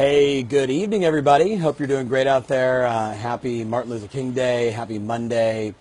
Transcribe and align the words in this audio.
Hey, 0.00 0.42
good 0.42 0.70
evening, 0.70 1.04
everybody. 1.04 1.56
Hope 1.56 1.78
you're 1.78 1.86
doing 1.86 2.08
great 2.08 2.26
out 2.26 2.48
there. 2.48 2.86
Uh, 2.86 3.12
happy 3.12 3.64
Martin 3.64 3.90
Luther 3.90 4.08
King 4.08 4.32
Day. 4.32 4.70
Happy 4.70 4.98
Monday. 4.98 5.74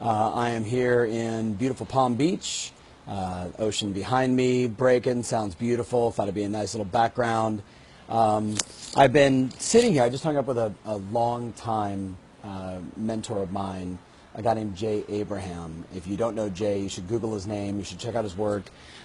Uh, 0.00 0.32
I 0.34 0.50
am 0.50 0.62
here 0.62 1.04
in 1.04 1.54
beautiful 1.54 1.84
Palm 1.84 2.14
Beach. 2.14 2.70
Uh, 3.08 3.48
ocean 3.58 3.92
behind 3.92 4.36
me, 4.36 4.68
breaking, 4.68 5.24
sounds 5.24 5.56
beautiful. 5.56 6.12
Thought 6.12 6.26
it'd 6.26 6.36
be 6.36 6.44
a 6.44 6.48
nice 6.48 6.74
little 6.74 6.84
background. 6.84 7.60
Um, 8.08 8.54
I've 8.94 9.12
been 9.12 9.50
sitting 9.58 9.94
here. 9.94 10.04
I 10.04 10.10
just 10.10 10.22
hung 10.22 10.36
up 10.36 10.46
with 10.46 10.58
a, 10.58 10.72
a 10.84 10.98
long 10.98 11.52
time 11.54 12.18
uh, 12.44 12.78
mentor 12.96 13.42
of 13.42 13.50
mine, 13.50 13.98
a 14.36 14.42
guy 14.42 14.54
named 14.54 14.76
Jay 14.76 15.02
Abraham. 15.08 15.84
If 15.92 16.06
you 16.06 16.16
don't 16.16 16.36
know 16.36 16.48
Jay, 16.48 16.78
you 16.78 16.88
should 16.88 17.08
Google 17.08 17.34
his 17.34 17.48
name. 17.48 17.78
You 17.78 17.84
should 17.84 17.98
check 17.98 18.14
out 18.14 18.22
his 18.22 18.36
work. 18.36 18.62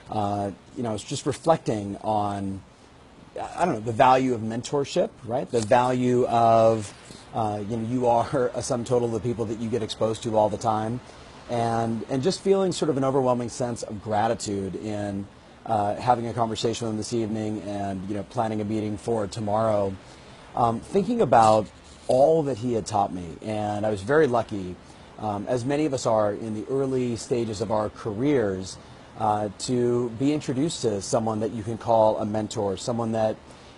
Uh, 0.07 0.51
you 0.77 0.83
know, 0.83 0.89
I 0.89 0.93
was 0.93 1.03
just 1.03 1.25
reflecting 1.25 1.97
on 2.03 2.61
I 3.39 3.65
don't 3.65 3.75
know, 3.75 3.79
the 3.79 3.91
value 3.91 4.33
of 4.33 4.41
mentorship, 4.41 5.09
right? 5.25 5.49
The 5.49 5.61
value 5.61 6.25
of, 6.27 6.93
uh, 7.33 7.63
you 7.67 7.77
know, 7.77 7.87
you 7.87 8.07
are 8.07 8.51
a 8.55 8.61
sum 8.61 8.83
total 8.83 9.07
of 9.07 9.13
the 9.13 9.27
people 9.27 9.45
that 9.45 9.59
you 9.59 9.69
get 9.69 9.83
exposed 9.83 10.23
to 10.23 10.37
all 10.37 10.49
the 10.49 10.57
time. 10.57 10.99
And, 11.49 12.05
and 12.09 12.23
just 12.23 12.41
feeling 12.41 12.71
sort 12.71 12.89
of 12.89 12.97
an 12.97 13.03
overwhelming 13.03 13.49
sense 13.49 13.83
of 13.83 14.01
gratitude 14.01 14.75
in 14.75 15.27
uh, 15.65 15.95
having 15.95 16.27
a 16.27 16.33
conversation 16.33 16.87
with 16.87 16.93
him 16.93 16.97
this 16.97 17.13
evening 17.13 17.61
and, 17.63 18.07
you 18.07 18.15
know, 18.15 18.23
planning 18.23 18.61
a 18.61 18.65
meeting 18.65 18.97
for 18.97 19.27
tomorrow. 19.27 19.93
Um, 20.55 20.79
thinking 20.79 21.21
about 21.21 21.67
all 22.07 22.43
that 22.43 22.57
he 22.57 22.73
had 22.73 22.85
taught 22.85 23.13
me. 23.13 23.37
And 23.41 23.85
I 23.85 23.89
was 23.89 24.01
very 24.01 24.27
lucky, 24.27 24.75
um, 25.19 25.45
as 25.47 25.63
many 25.63 25.85
of 25.85 25.93
us 25.93 26.05
are 26.05 26.33
in 26.33 26.53
the 26.53 26.65
early 26.69 27.15
stages 27.15 27.61
of 27.61 27.71
our 27.71 27.89
careers, 27.89 28.77
uh, 29.17 29.49
to 29.59 30.09
be 30.19 30.33
introduced 30.33 30.81
to 30.83 31.01
someone 31.01 31.39
that 31.41 31.51
you 31.51 31.63
can 31.63 31.77
call 31.77 32.17
a 32.17 32.25
mentor, 32.25 32.77
someone 32.77 33.11
that 33.11 33.35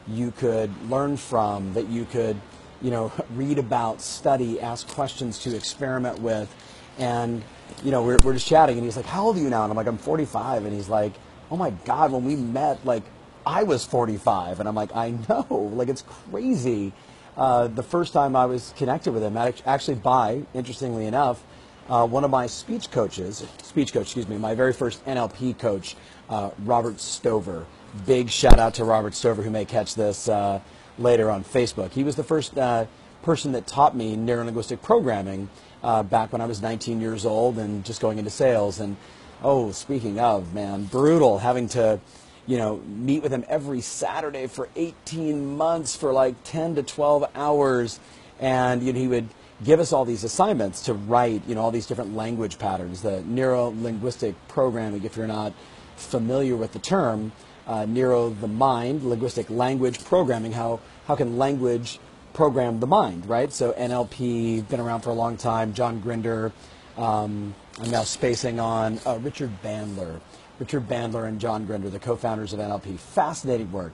you 0.08 0.32
could 0.32 0.72
learn 0.90 1.18
from, 1.18 1.73
that 1.73 1.88
you 1.90 2.06
could, 2.06 2.40
you 2.81 2.92
know, 2.92 3.12
read 3.36 3.58
about, 3.58 4.02
study, 4.02 4.59
ask 4.59 4.88
questions 4.90 5.40
to, 5.40 5.56
experiment 5.56 6.20
with. 6.20 6.53
And, 6.98 7.44
you 7.84 7.92
know, 7.92 8.03
we're, 8.03 8.20
we're 8.20 8.34
just 8.34 8.48
chatting, 8.48 8.78
and 8.78 8.86
he's 8.86 8.98
like, 8.98 9.06
How 9.06 9.25
old 9.25 9.38
are 9.38 9.40
you 9.40 9.50
now? 9.50 9.64
And 9.64 9.72
I'm 9.72 9.78
like, 9.78 9.88
I'm 9.88 9.98
45. 9.98 10.66
And 10.66 10.73
he's 10.73 10.90
like, 10.90 11.14
Oh 11.52 11.58
my 11.58 11.72
God, 11.86 12.12
when 12.12 12.25
we 12.25 12.36
met, 12.36 12.86
like, 12.86 13.03
I 13.45 13.64
was 13.64 13.84
45. 13.86 14.59
And 14.59 14.70
I'm 14.70 14.75
like, 14.75 14.95
I 14.95 15.12
know. 15.30 15.72
Like, 15.73 15.90
it's 15.90 16.03
crazy. 16.03 16.94
Uh, 17.36 17.68
the 17.68 17.84
first 17.84 18.14
time 18.14 18.36
I 18.36 18.45
was 18.45 18.73
connected 18.78 19.12
with 19.12 19.23
him, 19.23 19.36
actually 19.38 19.95
by, 19.95 20.44
interestingly 20.53 21.08
enough, 21.08 21.44
uh, 21.89 22.08
one 22.08 22.23
of 22.23 22.31
my 22.31 22.48
speech 22.48 22.92
coaches, 22.92 23.45
speech 23.62 23.94
coach, 23.94 24.03
excuse 24.03 24.28
me, 24.28 24.38
my 24.38 24.56
very 24.56 24.73
first 24.73 25.06
NLP 25.06 25.58
coach, 25.58 25.95
uh, 26.30 26.52
Robert 26.64 27.00
Stover. 27.00 27.66
Big 28.06 28.30
shout 28.30 28.59
out 28.59 28.75
to 28.75 28.84
Robert 28.84 29.14
Stover, 29.14 29.44
who 29.44 29.50
may 29.50 29.66
catch 29.66 29.95
this 29.95 30.28
uh, 30.28 30.59
later 30.98 31.30
on 31.30 31.44
Facebook. 31.44 31.92
He 31.92 32.03
was 32.03 32.16
the 32.16 32.23
first 32.23 32.58
uh, 32.58 32.86
person 33.22 33.52
that 33.52 33.67
taught 33.67 33.95
me 33.95 34.16
neurolinguistic 34.16 34.81
programming 34.81 35.50
uh, 35.84 36.03
back 36.03 36.31
when 36.31 36.42
I 36.42 36.45
was 36.45 36.62
19 36.62 37.02
years 37.02 37.25
old 37.25 37.58
and 37.58 37.84
just 37.86 38.02
going 38.02 38.18
into 38.18 38.31
sales. 38.31 38.80
And 38.80 38.97
oh, 39.44 39.72
speaking 39.72 40.20
of, 40.20 40.53
man, 40.53 40.86
brutal 40.86 41.40
having 41.40 41.68
to 41.70 42.00
you 42.45 42.58
know, 42.58 42.78
meet 42.86 43.23
with 43.23 43.31
him 43.31 43.45
every 43.47 43.81
Saturday 43.81 44.47
for 44.47 44.68
18 44.75 45.56
months 45.56 45.95
for 45.95 46.12
like 46.12 46.36
10 46.44 46.75
to 46.75 46.84
12 46.84 47.25
hours. 47.36 48.00
And 48.40 48.84
you 48.84 48.94
know, 48.94 49.00
he 49.00 49.08
would 49.08 49.30
give 49.64 49.80
us 49.80 49.94
all 49.94 50.06
these 50.06 50.23
assignments 50.23 50.84
to 50.84 50.94
write, 50.94 51.42
you 51.48 51.56
know, 51.56 51.62
all 51.62 51.72
these 51.72 51.86
different 51.86 52.16
language 52.16 52.58
patterns. 52.59 53.02
The 53.02 53.22
neuro-linguistic 53.22 54.36
programming, 54.48 55.04
if 55.04 55.16
you're 55.16 55.28
not 55.28 55.54
familiar 55.96 56.56
with 56.56 56.73
the 56.73 56.80
term, 56.80 57.32
uh, 57.68 57.86
neuro, 57.86 58.30
the 58.30 58.48
mind, 58.48 59.04
linguistic 59.04 59.50
language 59.50 60.04
programming, 60.04 60.52
how, 60.52 60.80
how 61.08 61.16
can 61.16 61.38
language 61.38 62.00
program 62.34 62.80
the 62.80 62.88
mind, 62.88 63.26
right? 63.28 63.54
So 63.54 63.74
NLP, 63.74 64.68
been 64.68 64.80
around 64.80 65.02
for 65.02 65.12
a 65.12 65.14
long 65.14 65.38
time, 65.38 65.74
John 65.74 66.00
Grinder, 66.00 66.52
um, 66.97 67.56
I'm 67.81 67.90
now 67.90 68.03
spacing 68.03 68.59
on 68.59 69.00
uh, 69.06 69.18
Richard 69.22 69.52
Bandler. 69.63 70.19
Richard 70.59 70.88
Bandler 70.88 71.28
and 71.28 71.40
John 71.40 71.66
Grinder, 71.66 71.90
the 71.90 72.00
co-founders 72.00 72.53
of 72.53 72.59
NLP. 72.59 73.00
Fascinating 73.00 73.72
work. 73.72 73.94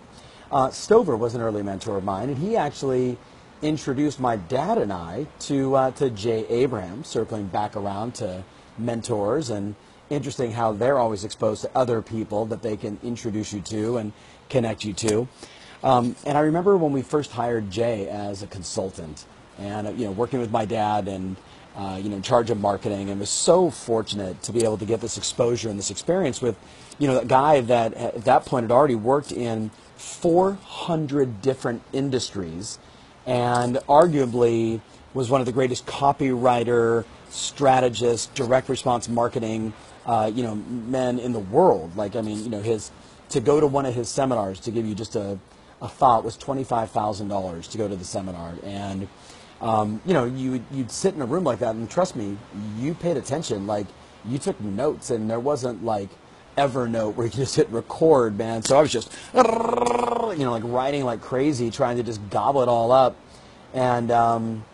Uh, 0.52 0.70
Stover 0.72 1.16
was 1.16 1.36
an 1.36 1.42
early 1.42 1.64
mentor 1.64 1.98
of 1.98 2.04
mine, 2.04 2.30
and 2.30 2.38
he 2.38 2.58
actually 2.58 3.18
introduced 3.62 4.20
my 4.20 4.38
dad 4.38 4.78
and 4.78 4.92
I 4.92 5.28
to 5.40 5.76
uh, 5.76 5.92
to 5.92 6.10
Jay 6.10 6.46
Abraham, 6.48 7.04
circling 7.04 7.48
back 7.48 7.76
around 7.76 8.16
to 8.16 8.44
mentors 8.78 9.50
and 9.50 9.76
interesting 10.10 10.52
how 10.52 10.72
they're 10.72 10.98
always 10.98 11.24
exposed 11.24 11.62
to 11.62 11.72
other 11.76 12.02
people 12.02 12.46
that 12.46 12.62
they 12.62 12.78
can 12.78 12.98
introduce 13.04 13.54
you 13.54 13.62
to 13.62 13.98
and 13.98 14.14
connect 14.50 14.84
you 14.84 14.94
to. 14.94 15.28
Um, 15.84 16.16
and 16.26 16.38
I 16.38 16.42
remember 16.42 16.78
when 16.78 16.92
we 16.92 17.02
first 17.02 17.32
hired 17.32 17.70
Jay 17.70 18.08
as 18.10 18.44
a 18.44 18.48
consultant, 18.48 19.26
and 19.58 20.00
you 20.00 20.06
know, 20.06 20.12
working 20.12 20.40
with 20.40 20.52
my 20.52 20.66
dad 20.66 21.08
and 21.08 21.36
uh, 21.76 22.00
you 22.02 22.10
know, 22.10 22.18
in 22.18 22.22
charge 22.22 22.50
of 22.50 22.60
marketing, 22.60 23.10
and 23.10 23.20
was 23.20 23.30
so 23.30 23.70
fortunate 23.70 24.42
to 24.44 24.52
be 24.52 24.64
able 24.64 24.78
to 24.78 24.86
get 24.86 25.00
this 25.00 25.18
exposure 25.18 25.70
and 25.70 25.80
this 25.80 25.92
experience 25.92 26.42
with, 26.42 26.58
you 26.98 27.08
know, 27.08 27.20
a 27.20 27.26
guy 27.26 27.62
that 27.62 27.94
at 27.94 28.26
that 28.26 28.46
point 28.46 28.64
had 28.64 28.72
already 28.72 28.96
worked 28.96 29.32
in 29.32 29.72
400 29.96 31.42
different 31.42 31.82
industries 31.94 32.80
and 33.26 33.76
arguably 33.88 34.82
was 35.14 35.30
one 35.30 35.42
of 35.42 35.46
the 35.46 35.54
greatest 35.54 35.86
copywriter, 35.86 37.06
strategist, 37.30 38.34
direct 38.36 38.70
response 38.70 39.10
marketing, 39.10 39.74
uh, 40.06 40.32
you 40.34 40.44
know, 40.44 40.56
men 40.56 41.20
in 41.20 41.34
the 41.34 41.40
world. 41.40 41.96
Like, 41.96 42.16
I 42.16 42.22
mean, 42.22 42.44
you 42.44 42.50
know, 42.50 42.62
his 42.62 42.92
to 43.30 43.40
go 43.40 43.60
to 43.60 43.68
one 43.68 43.86
of 43.86 43.94
his 43.94 44.10
seminars 44.10 44.60
to 44.62 44.72
give 44.72 44.86
you 44.86 44.96
just 44.96 45.16
a, 45.16 45.38
a 45.82 45.88
thought 45.88 46.24
was 46.24 46.38
twenty 46.38 46.64
five 46.64 46.92
thousand 46.92 47.28
dollars 47.28 47.68
to 47.70 47.78
go 47.78 47.88
to 47.88 47.96
the 47.96 48.06
seminar, 48.06 48.56
and 48.64 49.08
um, 49.62 50.02
you 50.06 50.14
know, 50.14 50.26
you 50.26 50.64
you'd 50.72 50.92
sit 50.92 51.14
in 51.14 51.22
a 51.22 51.26
room 51.26 51.44
like 51.44 51.60
that, 51.60 51.76
and 51.76 51.90
trust 51.90 52.16
me, 52.16 52.38
you 52.78 52.94
paid 52.94 53.18
attention. 53.18 53.68
Like, 53.68 53.88
you 54.26 54.38
took 54.38 54.60
notes, 54.62 55.10
and 55.12 55.30
there 55.30 55.40
wasn't 55.40 55.84
like 55.84 56.10
Evernote 56.60 57.16
where 57.16 57.28
you 57.28 57.32
just 57.34 57.56
hit 57.56 57.70
record, 57.70 58.38
man. 58.38 58.62
So 58.64 58.78
I 58.78 58.82
was 58.82 58.92
just, 58.92 59.12
you 59.34 59.42
know, 59.42 60.52
like 60.52 60.64
writing 60.66 61.06
like 61.06 61.22
crazy, 61.22 61.72
trying 61.72 61.98
to 61.98 62.04
just 62.04 62.28
gobble 62.30 62.62
it 62.62 62.68
all 62.68 62.92
up. 62.92 63.16
And, 63.74 64.12
um, 64.12 64.66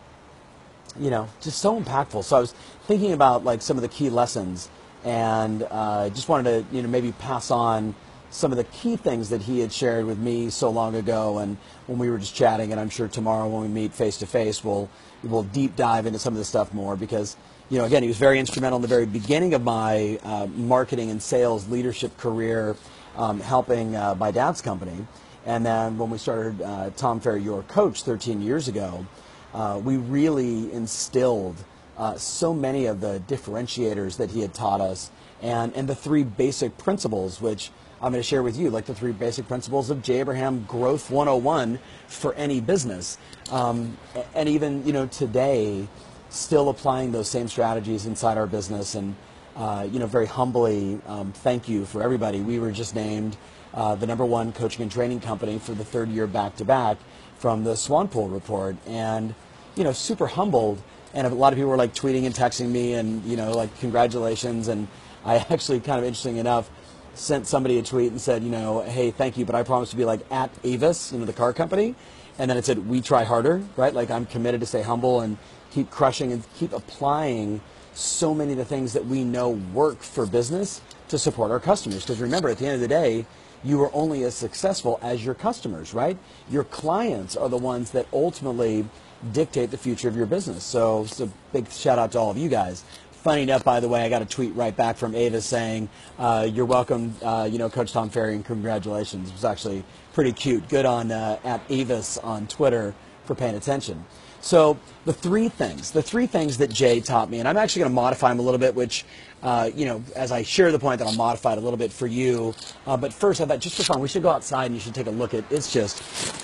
you 1.00 1.09
know, 1.09 1.28
just 1.41 1.59
so 1.59 1.79
impactful. 1.79 2.24
So 2.24 2.38
I 2.38 2.40
was 2.40 2.53
thinking 2.88 3.13
about 3.13 3.44
like 3.44 3.62
some 3.62 3.78
of 3.78 3.81
the 3.81 3.90
key 3.90 4.09
lessons 4.09 4.69
and 5.03 5.68
uh, 5.69 6.09
just 6.09 6.28
wanted 6.28 6.69
to, 6.69 6.75
you 6.75 6.81
know, 6.81 6.88
maybe 6.88 7.12
pass 7.13 7.51
on 7.51 7.95
some 8.31 8.51
of 8.51 8.57
the 8.57 8.63
key 8.66 8.97
things 8.97 9.29
that 9.29 9.41
he 9.41 9.59
had 9.59 9.72
shared 9.72 10.06
with 10.06 10.18
me 10.18 10.50
so 10.50 10.69
long 10.69 10.95
ago 10.95 11.38
and 11.38 11.56
when 11.88 11.97
we 11.97 12.09
were 12.09 12.18
just 12.18 12.35
chatting 12.35 12.72
and 12.72 12.81
I'm 12.81 12.90
sure 12.90 13.07
tomorrow 13.07 13.47
when 13.47 13.62
we 13.62 13.68
meet 13.69 13.94
face 13.94 14.18
to 14.18 14.25
face 14.25 14.62
we'll 14.62 14.90
we'll 15.24 15.44
deep 15.44 15.78
dive 15.78 16.06
into 16.06 16.19
some 16.19 16.34
of 16.34 16.38
this 16.38 16.50
stuff 16.50 16.74
more 16.74 16.97
because 16.97 17.38
you 17.69 17.79
know, 17.79 17.85
again, 17.85 18.03
he 18.03 18.07
was 18.07 18.17
very 18.17 18.39
instrumental 18.39 18.77
in 18.77 18.81
the 18.81 18.87
very 18.87 19.07
beginning 19.07 19.53
of 19.55 19.63
my 19.63 20.19
uh, 20.23 20.45
marketing 20.55 21.09
and 21.09 21.21
sales 21.21 21.67
leadership 21.67 22.15
career, 22.17 22.75
um, 23.15 23.39
helping 23.39 23.95
uh, 23.95 24.13
my 24.15 24.29
dad's 24.29 24.61
company. 24.61 25.07
And 25.45 25.65
then 25.65 25.97
when 25.97 26.09
we 26.09 26.17
started 26.17 26.61
uh, 26.61 26.91
Tom 26.95 27.19
Ferry, 27.19 27.41
your 27.41 27.63
coach, 27.63 28.03
13 28.03 28.41
years 28.41 28.67
ago, 28.67 29.05
uh, 29.53 29.79
we 29.83 29.97
really 29.97 30.71
instilled 30.73 31.55
uh, 31.97 32.15
so 32.17 32.53
many 32.53 32.85
of 32.85 33.01
the 33.01 33.21
differentiators 33.27 34.17
that 34.17 34.29
he 34.31 34.41
had 34.41 34.53
taught 34.53 34.81
us 34.81 35.09
and, 35.41 35.73
and 35.75 35.87
the 35.87 35.95
three 35.95 36.23
basic 36.23 36.77
principles, 36.77 37.41
which 37.41 37.71
I'm 38.01 38.11
going 38.11 38.21
to 38.21 38.27
share 38.27 38.43
with 38.43 38.57
you, 38.57 38.69
like 38.69 38.85
the 38.85 38.93
three 38.93 39.11
basic 39.11 39.47
principles 39.47 39.89
of 39.89 40.03
Jay 40.03 40.19
Abraham 40.19 40.65
Growth 40.65 41.09
101 41.09 41.79
for 42.07 42.33
any 42.35 42.61
business. 42.61 43.17
Um, 43.49 43.97
and 44.33 44.49
even, 44.49 44.85
you 44.85 44.93
know, 44.93 45.07
today, 45.07 45.87
still 46.35 46.69
applying 46.69 47.12
those 47.12 47.29
same 47.29 47.47
strategies 47.47 48.06
inside 48.06 48.38
our 48.38 48.47
business. 48.47 48.96
And, 48.96 49.16
uh, 49.56 49.88
you 49.90 50.00
know, 50.00 50.06
very 50.06 50.25
humbly, 50.25 51.00
um, 51.07 51.31
thank 51.31 51.69
you 51.69 51.85
for 51.85 52.03
everybody. 52.03 52.41
We 52.41 52.59
were 52.59 52.72
just 52.72 52.94
named 52.94 53.38
uh, 53.73 53.96
the 53.96 54.06
number 54.06 54.25
one 54.25 54.51
coaching 54.51 54.84
and 54.84 54.91
training 54.91 55.22
company 55.22 55.59
for 55.59 55.74
the 55.74 55.85
third 55.85 56.09
year 56.09 56.27
back 56.27 56.57
to 56.57 56.65
back 56.65 56.98
from 57.38 57.63
the 57.63 57.74
Swanepoel 57.74 58.31
report. 58.31 58.75
And, 58.86 59.33
you 59.75 59.83
know, 59.83 59.94
super 59.94 60.27
humbled. 60.27 60.81
And 61.13 61.25
a 61.25 61.30
lot 61.30 61.54
of 61.54 61.57
people 61.57 61.69
were 61.69 61.77
like 61.77 61.94
tweeting 61.94 62.25
and 62.25 62.36
texting 62.36 62.69
me 62.69 62.94
and, 62.94 63.24
you 63.24 63.38
know, 63.38 63.51
like 63.51 63.77
congratulations. 63.80 64.68
And 64.68 64.88
I 65.24 65.38
actually, 65.50 65.80
kind 65.80 66.00
of 66.00 66.06
interesting 66.06 66.38
enough, 66.38 66.69
sent 67.13 67.48
somebody 67.48 67.80
a 67.80 67.83
tweet 67.83 68.12
and 68.12 68.19
said, 68.19 68.44
you 68.44 68.50
know, 68.50 68.81
hey, 68.81 69.12
thank 69.12 69.38
you, 69.38 69.45
but 69.45 69.56
I 69.56 69.63
promise 69.63 69.89
to 69.92 69.95
be 69.95 70.04
like 70.04 70.19
at 70.31 70.51
Avis, 70.65 71.13
you 71.13 71.19
know, 71.19 71.25
the 71.25 71.33
car 71.33 71.54
company. 71.54 71.95
And 72.38 72.50
then 72.50 72.57
it 72.57 72.65
said, 72.65 72.89
we 72.89 73.00
try 73.00 73.24
harder, 73.24 73.63
right? 73.77 73.94
Like 73.94 74.12
I'm 74.12 74.25
committed 74.25 74.59
to 74.59 74.68
stay 74.68 74.81
humble 74.81 75.21
and 75.21 75.38
keep 75.75 75.92
crushing 75.92 76.31
and 76.31 76.42
keep 76.57 76.72
applying 76.72 77.60
so 77.94 78.33
many 78.33 78.54
of 78.54 78.57
the 78.57 78.66
things 78.66 78.94
that 78.94 79.06
we 79.06 79.25
know 79.25 79.50
work 79.74 80.01
for 80.01 80.25
business 80.25 80.81
to 81.10 81.19
support 81.19 81.51
our 81.51 81.60
customers. 81.60 82.04
Because 82.04 82.19
remember, 82.22 82.48
at 82.48 82.57
the 82.57 82.66
end 82.66 82.75
of 82.75 82.81
the 82.81 82.88
day, 82.88 83.25
you 83.63 83.81
are 83.83 83.92
only 83.94 84.24
as 84.24 84.36
successful 84.36 85.00
as 85.01 85.25
your 85.25 85.33
customers, 85.33 85.94
right? 85.94 86.18
Your 86.50 86.63
clients 86.63 87.36
are 87.36 87.50
the 87.50 87.57
ones 87.57 87.92
that 87.92 88.06
ultimately 88.13 88.86
dictate 89.33 89.69
the 89.72 89.77
future 89.77 90.07
of 90.07 90.16
your 90.16 90.25
business. 90.25 90.63
So 90.63 91.04
it's 91.04 91.19
a 91.19 91.30
big 91.51 91.69
shout 91.69 92.00
out 92.00 92.13
to 92.13 92.19
all 92.19 92.31
of 92.31 92.38
you 92.38 92.48
guys. 92.48 92.83
Funny 93.12 93.42
enough, 93.42 93.63
by 93.63 93.80
the 93.80 93.89
way, 93.89 94.04
I 94.04 94.10
got 94.10 94.21
a 94.21 94.25
tweet 94.25 94.56
right 94.56 94.75
back 94.75 94.98
from 94.98 95.16
Avis 95.16 95.45
saying, 95.45 95.89
uh, 96.19 96.48
"You're 96.50 96.66
welcome, 96.66 97.16
uh, 97.24 97.50
you 97.51 97.57
know, 97.57 97.69
Coach 97.69 97.92
Tom 97.92 98.10
Ferry, 98.10 98.36
and 98.36 98.45
congratulations." 98.45 99.30
It 99.30 99.33
was 99.33 99.44
actually 99.44 99.83
pretty 100.13 100.31
cute. 100.31 100.69
Good 100.69 100.86
on 100.86 101.12
uh, 101.12 101.39
at 101.44 101.62
Avis 101.69 102.19
on 102.19 102.45
Twitter 102.45 102.94
for 103.25 103.33
paying 103.33 103.56
attention. 103.56 104.06
So 104.45 104.77
the 105.06 105.13
three 105.13 105.50
things, 105.50 105.89
the 105.89 106.03
three 106.03 106.27
things 106.27 106.59
that 106.59 106.69
Jay 106.69 107.01
taught 107.01 107.31
me, 107.31 107.39
and 107.39 107.47
I'm 107.47 107.57
actually 107.57 107.80
going 107.80 107.92
to 107.92 107.95
modify 107.95 108.30
them 108.30 108.38
a 108.38 108.44
little 108.44 108.59
bit, 108.59 108.75
which, 108.75 109.03
uh, 109.42 109.71
you 109.74 109.88
know, 109.88 110.03
as 110.15 110.31
I 110.31 110.44
share 110.44 110.71
the 110.71 110.77
point 110.77 111.00
that 111.00 111.07
I'll 111.07 111.15
modify 111.15 111.53
it 111.53 111.57
a 111.57 111.62
little 111.62 111.80
bit 111.80 111.92
for 111.92 112.06
you. 112.06 112.53
Uh, 112.86 112.95
but 112.95 113.12
first, 113.12 113.42
I 113.42 113.45
thought 113.45 113.59
just 113.59 113.75
for 113.75 113.81
fun, 113.81 114.01
we 114.01 114.07
should 114.07 114.21
go 114.21 114.30
outside 114.30 114.65
and 114.65 114.75
you 114.75 114.80
should 114.80 114.94
take 114.94 115.07
a 115.07 115.12
look 115.12 115.33
at. 115.33 115.51
It's 115.51 115.74
just 115.74 116.03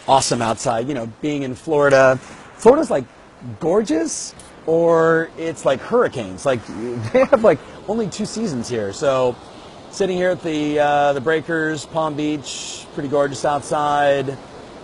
awesome 0.09 0.41
outside. 0.41 0.87
You 0.87 0.95
know, 0.95 1.13
being 1.21 1.43
in 1.43 1.53
Florida, 1.53 2.17
Florida's 2.55 2.89
like 2.89 3.05
gorgeous, 3.59 4.33
or 4.65 5.29
it's 5.37 5.63
like 5.63 5.79
hurricanes. 5.79 6.43
Like 6.43 6.65
they 7.13 7.25
have 7.25 7.43
like 7.43 7.59
only 7.87 8.09
two 8.09 8.25
seasons 8.25 8.67
here. 8.67 8.93
So 8.93 9.35
sitting 9.91 10.17
here 10.17 10.31
at 10.31 10.41
the 10.41 10.79
uh, 10.79 11.13
the 11.13 11.21
Breakers, 11.21 11.85
Palm 11.85 12.15
Beach, 12.15 12.87
pretty 12.95 13.09
gorgeous 13.09 13.45
outside. 13.45 14.35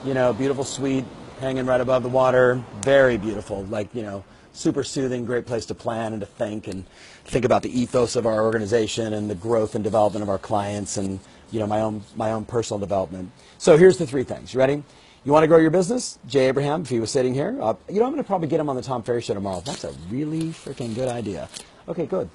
You 0.05 0.13
know, 0.13 0.33
beautiful 0.33 0.63
suite 0.63 1.05
hanging 1.39 1.65
right 1.65 1.81
above 1.81 2.03
the 2.03 2.09
water. 2.09 2.61
Very 2.81 3.17
beautiful. 3.17 3.63
Like, 3.65 3.93
you 3.93 4.01
know, 4.01 4.23
super 4.53 4.83
soothing, 4.83 5.25
great 5.25 5.45
place 5.45 5.65
to 5.67 5.75
plan 5.75 6.13
and 6.13 6.19
to 6.21 6.25
think 6.25 6.67
and 6.67 6.85
think 7.25 7.45
about 7.45 7.61
the 7.61 7.79
ethos 7.79 8.15
of 8.15 8.25
our 8.25 8.41
organization 8.41 9.13
and 9.13 9.29
the 9.29 9.35
growth 9.35 9.75
and 9.75 9.83
development 9.83 10.23
of 10.23 10.29
our 10.29 10.39
clients 10.39 10.97
and, 10.97 11.19
you 11.51 11.59
know, 11.59 11.67
my 11.67 11.81
own, 11.81 12.01
my 12.15 12.31
own 12.31 12.45
personal 12.45 12.79
development. 12.79 13.31
So 13.57 13.77
here's 13.77 13.97
the 13.97 14.07
three 14.07 14.23
things. 14.23 14.53
You 14.53 14.59
ready? 14.59 14.83
You 15.25 15.31
want 15.31 15.43
to 15.43 15.47
grow 15.47 15.57
your 15.57 15.71
business? 15.71 16.17
Jay 16.25 16.47
Abraham, 16.47 16.83
if 16.83 16.89
he 16.89 16.99
was 16.99 17.11
sitting 17.11 17.33
here, 17.33 17.57
uh, 17.61 17.73
you 17.89 17.99
know, 17.99 18.05
I'm 18.05 18.11
going 18.11 18.23
to 18.23 18.27
probably 18.27 18.47
get 18.47 18.59
him 18.59 18.69
on 18.69 18.75
the 18.75 18.81
Tom 18.81 19.03
Ferry 19.03 19.21
Show 19.21 19.33
tomorrow. 19.33 19.61
That's 19.61 19.83
a 19.83 19.91
really 20.09 20.49
freaking 20.49 20.95
good 20.95 21.09
idea. 21.09 21.49
Okay, 21.87 22.05
good. 22.05 22.29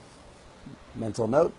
Mental 0.95 1.27
note. 1.27 1.55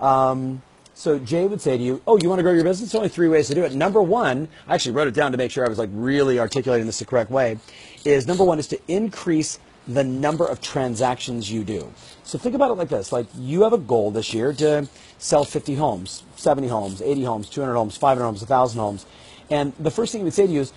Um, 0.00 0.62
so 0.96 1.18
Jay 1.18 1.46
would 1.46 1.60
say 1.60 1.76
to 1.76 1.82
you, 1.82 2.00
"Oh, 2.06 2.18
you 2.22 2.30
want 2.30 2.38
to 2.38 2.42
grow 2.42 2.52
your 2.52 2.64
business? 2.64 2.90
There's 2.90 2.98
only 2.98 3.10
three 3.10 3.28
ways 3.28 3.48
to 3.48 3.54
do 3.54 3.64
it. 3.64 3.74
Number 3.74 4.00
one, 4.00 4.48
I 4.66 4.74
actually 4.74 4.92
wrote 4.92 5.06
it 5.06 5.12
down 5.12 5.30
to 5.32 5.36
make 5.36 5.50
sure 5.50 5.66
I 5.66 5.68
was 5.68 5.78
like 5.78 5.90
really 5.92 6.40
articulating 6.40 6.86
this 6.86 7.00
the 7.00 7.04
correct 7.04 7.30
way. 7.30 7.58
Is 8.06 8.26
number 8.26 8.44
one 8.44 8.58
is 8.58 8.66
to 8.68 8.80
increase 8.88 9.58
the 9.86 10.02
number 10.02 10.46
of 10.46 10.62
transactions 10.62 11.52
you 11.52 11.64
do. 11.64 11.92
So 12.24 12.38
think 12.38 12.54
about 12.54 12.70
it 12.70 12.74
like 12.78 12.88
this: 12.88 13.12
like 13.12 13.26
you 13.36 13.60
have 13.64 13.74
a 13.74 13.78
goal 13.78 14.10
this 14.10 14.32
year 14.32 14.54
to 14.54 14.88
sell 15.18 15.44
50 15.44 15.74
homes, 15.74 16.22
70 16.36 16.68
homes, 16.68 17.02
80 17.02 17.24
homes, 17.24 17.50
200 17.50 17.74
homes, 17.74 17.98
500 17.98 18.24
homes, 18.24 18.40
1,000 18.40 18.80
homes, 18.80 19.04
and 19.50 19.74
the 19.78 19.90
first 19.90 20.12
thing 20.12 20.22
he 20.22 20.24
would 20.24 20.32
say 20.32 20.46
to 20.46 20.52
you 20.52 20.60
is, 20.60 20.72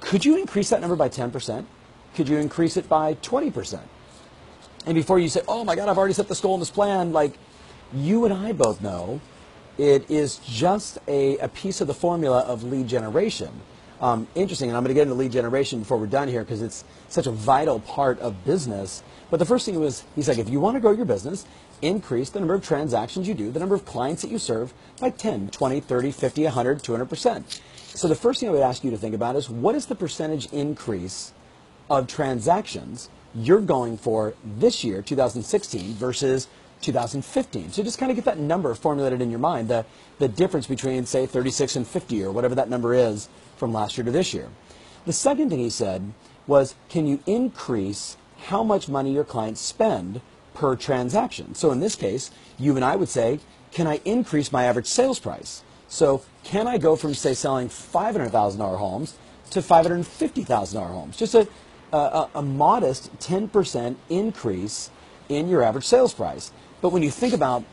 could 0.00 0.24
you 0.24 0.38
increase 0.38 0.70
that 0.70 0.80
number 0.80 0.96
by 0.96 1.10
10%? 1.10 1.66
Could 2.14 2.26
you 2.26 2.38
increase 2.38 2.78
it 2.78 2.88
by 2.88 3.14
20%? 3.16 3.80
And 4.86 4.94
before 4.94 5.18
you 5.18 5.28
say, 5.28 5.42
oh 5.46 5.62
my 5.62 5.76
God, 5.76 5.90
I've 5.90 5.98
already 5.98 6.14
set 6.14 6.26
this 6.26 6.40
goal 6.40 6.54
in 6.54 6.60
this 6.60 6.70
plan, 6.70 7.12
like 7.12 7.34
you 7.92 8.24
and 8.24 8.32
I 8.32 8.52
both 8.52 8.80
know 8.80 9.20
it 9.78 10.10
is 10.10 10.38
just 10.38 10.98
a, 11.06 11.38
a 11.38 11.48
piece 11.48 11.80
of 11.80 11.86
the 11.86 11.94
formula 11.94 12.40
of 12.40 12.64
lead 12.64 12.88
generation. 12.88 13.50
Um, 14.00 14.28
interesting, 14.34 14.68
and 14.68 14.76
I'm 14.76 14.84
going 14.84 14.94
to 14.94 14.94
get 14.94 15.02
into 15.02 15.14
lead 15.14 15.32
generation 15.32 15.80
before 15.80 15.98
we're 15.98 16.06
done 16.06 16.28
here 16.28 16.44
because 16.44 16.62
it's 16.62 16.84
such 17.08 17.26
a 17.26 17.32
vital 17.32 17.80
part 17.80 18.18
of 18.20 18.44
business. 18.44 19.02
But 19.30 19.38
the 19.38 19.46
first 19.46 19.66
thing 19.66 19.78
was, 19.80 20.04
he's 20.14 20.28
like, 20.28 20.38
if 20.38 20.48
you 20.48 20.60
want 20.60 20.76
to 20.76 20.80
grow 20.80 20.92
your 20.92 21.04
business, 21.04 21.46
increase 21.82 22.30
the 22.30 22.38
number 22.38 22.54
of 22.54 22.64
transactions 22.64 23.26
you 23.26 23.34
do, 23.34 23.50
the 23.50 23.60
number 23.60 23.74
of 23.74 23.84
clients 23.84 24.22
that 24.22 24.30
you 24.30 24.38
serve 24.38 24.72
by 25.00 25.10
10, 25.10 25.50
20, 25.50 25.80
30, 25.80 26.10
50, 26.12 26.44
100, 26.44 26.82
200%. 26.82 27.60
So 27.96 28.06
the 28.06 28.14
first 28.14 28.40
thing 28.40 28.48
I 28.48 28.52
would 28.52 28.62
ask 28.62 28.84
you 28.84 28.90
to 28.90 28.96
think 28.98 29.14
about 29.14 29.36
is 29.36 29.50
what 29.50 29.74
is 29.74 29.86
the 29.86 29.94
percentage 29.94 30.46
increase 30.52 31.32
of 31.90 32.06
transactions 32.06 33.10
you're 33.34 33.60
going 33.60 33.96
for 33.96 34.34
this 34.44 34.84
year, 34.84 35.02
2016, 35.02 35.94
versus 35.94 36.48
2015. 36.80 37.72
So 37.72 37.82
just 37.82 37.98
kind 37.98 38.10
of 38.10 38.16
get 38.16 38.24
that 38.24 38.38
number 38.38 38.74
formulated 38.74 39.20
in 39.20 39.30
your 39.30 39.38
mind, 39.38 39.68
the, 39.68 39.84
the 40.18 40.28
difference 40.28 40.66
between, 40.66 41.06
say, 41.06 41.26
36 41.26 41.76
and 41.76 41.86
50 41.86 42.24
or 42.24 42.32
whatever 42.32 42.54
that 42.54 42.68
number 42.68 42.94
is 42.94 43.28
from 43.56 43.72
last 43.72 43.96
year 43.96 44.04
to 44.04 44.10
this 44.10 44.32
year. 44.32 44.48
The 45.06 45.12
second 45.12 45.50
thing 45.50 45.58
he 45.58 45.70
said 45.70 46.12
was, 46.46 46.74
can 46.88 47.06
you 47.06 47.20
increase 47.26 48.16
how 48.46 48.62
much 48.62 48.88
money 48.88 49.12
your 49.12 49.24
clients 49.24 49.60
spend 49.60 50.20
per 50.54 50.76
transaction? 50.76 51.54
So 51.54 51.70
in 51.72 51.80
this 51.80 51.94
case, 51.94 52.30
you 52.58 52.76
and 52.76 52.84
I 52.84 52.96
would 52.96 53.08
say, 53.08 53.40
can 53.72 53.86
I 53.86 54.00
increase 54.04 54.52
my 54.52 54.64
average 54.64 54.86
sales 54.86 55.18
price? 55.18 55.62
So 55.88 56.22
can 56.44 56.66
I 56.66 56.78
go 56.78 56.96
from, 56.96 57.14
say, 57.14 57.34
selling 57.34 57.68
$500,000 57.68 58.78
homes 58.78 59.16
to 59.50 59.60
$550,000 59.60 60.86
homes? 60.88 61.16
Just 61.16 61.34
a, 61.34 61.48
a, 61.92 62.28
a 62.34 62.42
modest 62.42 63.16
10% 63.18 63.96
increase 64.08 64.90
in 65.28 65.48
your 65.48 65.62
average 65.62 65.86
sales 65.86 66.14
price. 66.14 66.52
But 66.80 66.90
when 66.90 67.02
you 67.02 67.10
think 67.10 67.34
about 67.34 67.64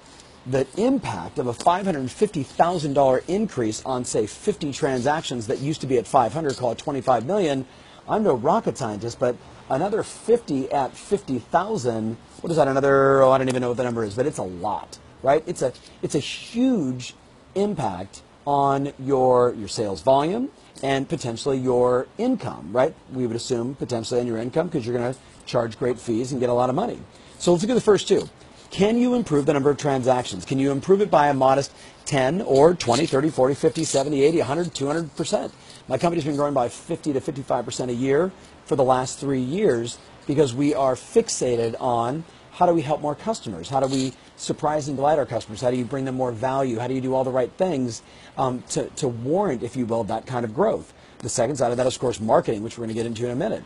the 0.45 0.67
impact 0.77 1.39
of 1.39 1.47
a 1.47 1.53
$550,000 1.53 3.23
increase 3.27 3.83
on, 3.85 4.05
say, 4.05 4.27
50 4.27 4.71
transactions 4.71 5.47
that 5.47 5.59
used 5.59 5.81
to 5.81 5.87
be 5.87 5.97
at 5.97 6.07
500, 6.07 6.57
call 6.57 6.71
it 6.71 6.77
25 6.77 7.25
million, 7.25 7.65
I'm 8.07 8.23
no 8.23 8.35
rocket 8.35 8.77
scientist, 8.77 9.19
but 9.19 9.35
another 9.69 10.03
50 10.03 10.71
at 10.71 10.95
50,000, 10.95 12.17
what 12.41 12.51
is 12.51 12.57
that, 12.57 12.67
another, 12.67 13.23
oh, 13.23 13.31
I 13.31 13.37
don't 13.37 13.49
even 13.49 13.61
know 13.61 13.69
what 13.69 13.77
the 13.77 13.83
number 13.83 14.03
is, 14.03 14.15
but 14.15 14.27
it's 14.27 14.37
a 14.37 14.43
lot, 14.43 14.99
right? 15.23 15.43
It's 15.47 15.63
a, 15.63 15.73
it's 16.03 16.13
a 16.13 16.19
huge 16.19 17.15
impact 17.55 18.21
on 18.45 18.93
your, 18.99 19.55
your 19.55 19.67
sales 19.67 20.01
volume 20.01 20.49
and 20.83 21.09
potentially 21.09 21.57
your 21.57 22.07
income, 22.19 22.69
right? 22.71 22.93
We 23.11 23.25
would 23.25 23.35
assume 23.35 23.73
potentially 23.75 24.19
on 24.19 24.27
your 24.27 24.37
income 24.37 24.67
because 24.67 24.85
you're 24.85 24.95
going 24.95 25.13
to 25.13 25.19
charge 25.47 25.79
great 25.79 25.99
fees 25.99 26.31
and 26.31 26.39
get 26.39 26.49
a 26.49 26.53
lot 26.53 26.69
of 26.69 26.75
money. 26.75 26.99
So 27.39 27.51
let's 27.51 27.63
look 27.63 27.71
at 27.71 27.75
the 27.75 27.81
first 27.81 28.07
two. 28.07 28.29
Can 28.71 28.97
you 28.97 29.13
improve 29.13 29.45
the 29.45 29.53
number 29.53 29.69
of 29.69 29.77
transactions? 29.77 30.45
Can 30.45 30.59
you 30.59 30.71
improve 30.71 31.01
it 31.01 31.09
by 31.09 31.27
a 31.27 31.33
modest 31.33 31.71
10 32.05 32.41
or 32.41 32.73
20, 32.73 33.05
30, 33.05 33.29
40, 33.29 33.55
50, 33.55 33.83
70, 33.83 34.23
80, 34.23 34.37
100, 34.39 34.73
200%? 34.73 35.51
My 35.87 35.97
company's 35.97 36.25
been 36.25 36.35
growing 36.35 36.53
by 36.53 36.67
50 36.67 37.13
to 37.13 37.21
55% 37.21 37.89
a 37.89 37.93
year 37.93 38.31
for 38.65 38.75
the 38.75 38.83
last 38.83 39.19
three 39.19 39.39
years 39.39 39.97
because 40.27 40.53
we 40.53 40.73
are 40.73 40.95
fixated 40.95 41.75
on 41.79 42.25
how 42.51 42.65
do 42.65 42.73
we 42.73 42.81
help 42.81 43.01
more 43.01 43.15
customers? 43.15 43.69
How 43.69 43.81
do 43.81 43.87
we 43.87 44.13
surprise 44.37 44.87
and 44.87 44.97
delight 44.97 45.19
our 45.19 45.25
customers? 45.25 45.61
How 45.61 45.71
do 45.71 45.77
you 45.77 45.85
bring 45.85 46.05
them 46.05 46.15
more 46.15 46.31
value? 46.31 46.79
How 46.79 46.87
do 46.87 46.93
you 46.93 47.01
do 47.01 47.13
all 47.13 47.23
the 47.23 47.31
right 47.31 47.51
things 47.57 48.01
um, 48.37 48.63
to, 48.69 48.89
to 48.91 49.07
warrant, 49.07 49.61
if 49.61 49.75
you 49.75 49.85
will, 49.85 50.05
that 50.05 50.25
kind 50.25 50.45
of 50.45 50.53
growth? 50.53 50.93
The 51.19 51.29
second 51.29 51.57
side 51.57 51.71
of 51.71 51.77
that 51.77 51.85
is, 51.85 51.95
of 51.95 52.01
course, 52.01 52.19
marketing, 52.19 52.63
which 52.63 52.77
we're 52.77 52.85
going 52.85 52.95
to 52.95 52.99
get 52.99 53.05
into 53.05 53.25
in 53.25 53.31
a 53.31 53.35
minute. 53.35 53.63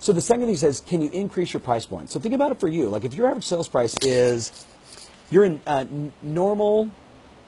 So 0.00 0.12
the 0.12 0.20
second 0.20 0.42
thing 0.42 0.50
he 0.50 0.56
says, 0.56 0.80
can 0.80 1.02
you 1.02 1.10
increase 1.10 1.52
your 1.52 1.60
price 1.60 1.86
point? 1.86 2.10
So 2.10 2.20
think 2.20 2.34
about 2.34 2.52
it 2.52 2.60
for 2.60 2.68
you. 2.68 2.88
Like 2.88 3.04
if 3.04 3.14
your 3.14 3.28
average 3.28 3.44
sales 3.44 3.68
price 3.68 3.96
is, 4.02 4.64
you're 5.30 5.44
in 5.44 5.60
uh, 5.66 5.84
normal, 6.22 6.90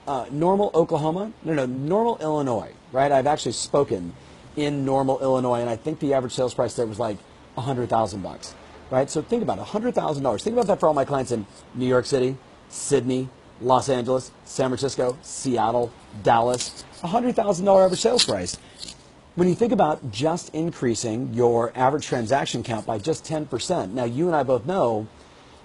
uh, 0.06 0.26
normal 0.30 0.70
Oklahoma, 0.74 1.32
no, 1.44 1.54
no, 1.54 1.66
normal 1.66 2.18
Illinois, 2.20 2.72
right? 2.92 3.12
I've 3.12 3.26
actually 3.26 3.52
spoken 3.52 4.12
in 4.56 4.84
normal 4.84 5.20
Illinois, 5.20 5.60
and 5.60 5.70
I 5.70 5.76
think 5.76 6.00
the 6.00 6.14
average 6.14 6.32
sales 6.32 6.54
price 6.54 6.74
there 6.74 6.86
was 6.86 6.98
like 6.98 7.18
a 7.56 7.60
hundred 7.60 7.88
thousand 7.88 8.22
bucks, 8.22 8.54
right? 8.90 9.08
So 9.08 9.22
think 9.22 9.42
about 9.42 9.58
hundred 9.58 9.94
thousand 9.94 10.24
dollars. 10.24 10.42
Think 10.42 10.54
about 10.54 10.66
that 10.66 10.80
for 10.80 10.86
all 10.86 10.94
my 10.94 11.04
clients 11.04 11.30
in 11.30 11.46
New 11.74 11.86
York 11.86 12.04
City, 12.06 12.36
Sydney, 12.68 13.28
Los 13.60 13.88
Angeles, 13.88 14.32
San 14.44 14.68
Francisco, 14.70 15.16
Seattle, 15.22 15.92
Dallas. 16.22 16.84
A 17.02 17.06
hundred 17.06 17.36
thousand 17.36 17.64
dollar 17.64 17.84
average 17.84 18.00
sales 18.00 18.24
price. 18.24 18.58
When 19.40 19.48
you 19.48 19.54
think 19.54 19.72
about 19.72 20.12
just 20.12 20.54
increasing 20.54 21.32
your 21.32 21.72
average 21.74 22.06
transaction 22.06 22.62
count 22.62 22.84
by 22.84 22.98
just 22.98 23.24
10%, 23.24 23.92
now 23.92 24.04
you 24.04 24.26
and 24.26 24.36
I 24.36 24.42
both 24.42 24.66
know 24.66 25.08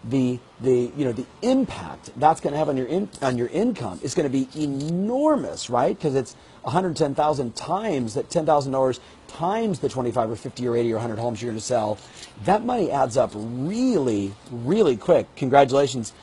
the, 0.05 0.39
the, 0.61 0.93
you 0.95 1.03
know, 1.03 1.11
the 1.11 1.25
impact 1.41 2.11
that's 2.15 2.39
going 2.39 2.53
to 2.53 2.57
have 2.57 2.69
on 2.69 2.77
your, 2.77 2.85
in, 2.85 3.09
on 3.21 3.37
your 3.37 3.49
income 3.49 3.99
is 4.01 4.15
going 4.15 4.31
to 4.31 4.31
be 4.31 4.47
enormous, 4.55 5.69
right? 5.69 5.93
Because 5.93 6.15
it's 6.15 6.37
110,000 6.61 7.53
times 7.53 8.13
that 8.13 8.29
$10,000 8.29 8.99
times 9.27 9.79
the 9.79 9.89
25 9.89 10.31
or 10.31 10.35
50 10.37 10.67
or 10.69 10.77
80 10.77 10.93
or 10.93 10.95
100 10.95 11.19
homes 11.19 11.41
you're 11.41 11.51
going 11.51 11.59
to 11.59 11.65
sell. 11.65 11.97
That 12.45 12.63
money 12.63 12.91
adds 12.91 13.17
up 13.17 13.31
really, 13.35 14.33
really 14.51 14.95
quick. 14.95 15.27
Congratulations. 15.35 16.13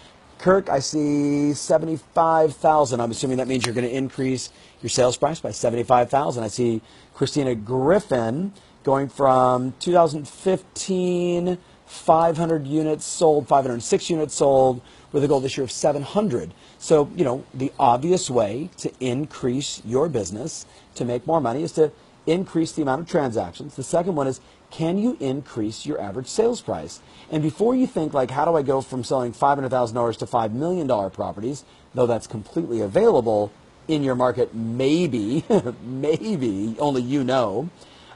Kirk, 0.43 0.69
I 0.69 0.81
see 0.81 1.55
75,000. 1.55 3.01
I'm 3.01 3.13
assuming 3.13 3.37
that 3.37 3.47
means 3.47 3.65
you're 3.65 3.75
going 3.77 3.89
to 3.89 3.97
increase 3.97 4.51
your 4.83 4.91
sales 4.91 5.17
price 5.17 5.39
by 5.39 5.53
75,000. 5.53 6.43
I 6.43 6.49
see 6.49 6.83
Christina 7.15 7.55
Griffin 7.55 8.53
going 8.83 9.09
from 9.09 9.73
2015 9.79 11.59
500 11.87 12.67
units 12.67 13.05
sold, 13.05 13.47
506 13.47 14.11
units 14.11 14.35
sold, 14.35 14.81
with 15.13 15.23
a 15.23 15.29
goal 15.29 15.41
this 15.41 15.57
year 15.57 15.65
of 15.65 15.71
700. 15.71 16.55
So, 16.79 17.09
you 17.15 17.23
know, 17.23 17.45
the 17.55 17.71
obvious 17.79 18.29
way 18.29 18.71
to 18.79 18.91
increase 18.99 19.81
your 19.85 20.09
business, 20.09 20.67
to 20.97 21.05
make 21.05 21.25
more 21.27 21.41
money, 21.41 21.63
is 21.63 21.73
to 21.73 21.93
increase 22.27 22.73
the 22.73 22.83
amount 22.83 23.03
of 23.03 23.09
transactions. 23.09 23.77
The 23.77 23.83
second 23.83 24.17
one 24.17 24.27
is, 24.27 24.41
can 24.73 24.99
you 24.99 25.19
increase 25.21 25.87
your 25.87 26.01
average 26.01 26.29
sales 26.29 26.63
price? 26.63 27.01
And 27.31 27.43
before 27.43 27.77
you 27.77 27.87
think, 27.89 28.15
like, 28.15 28.33
how 28.33 28.47
do 28.47 28.57
I 28.57 28.63
go 28.63 28.83
from 28.83 29.05
selling 29.05 29.33
$500,000 29.35 30.19
to 30.19 30.27
$5 30.27 30.53
million 30.53 30.89
properties, 31.13 31.65
though 31.95 32.07
that's 32.09 32.29
completely 32.29 32.83
available, 32.83 33.53
in 33.89 34.05
your 34.05 34.17
market, 34.17 34.55
maybe, 34.55 35.45
maybe, 35.85 36.77
only 36.81 37.03
you 37.03 37.25
know. 37.25 37.71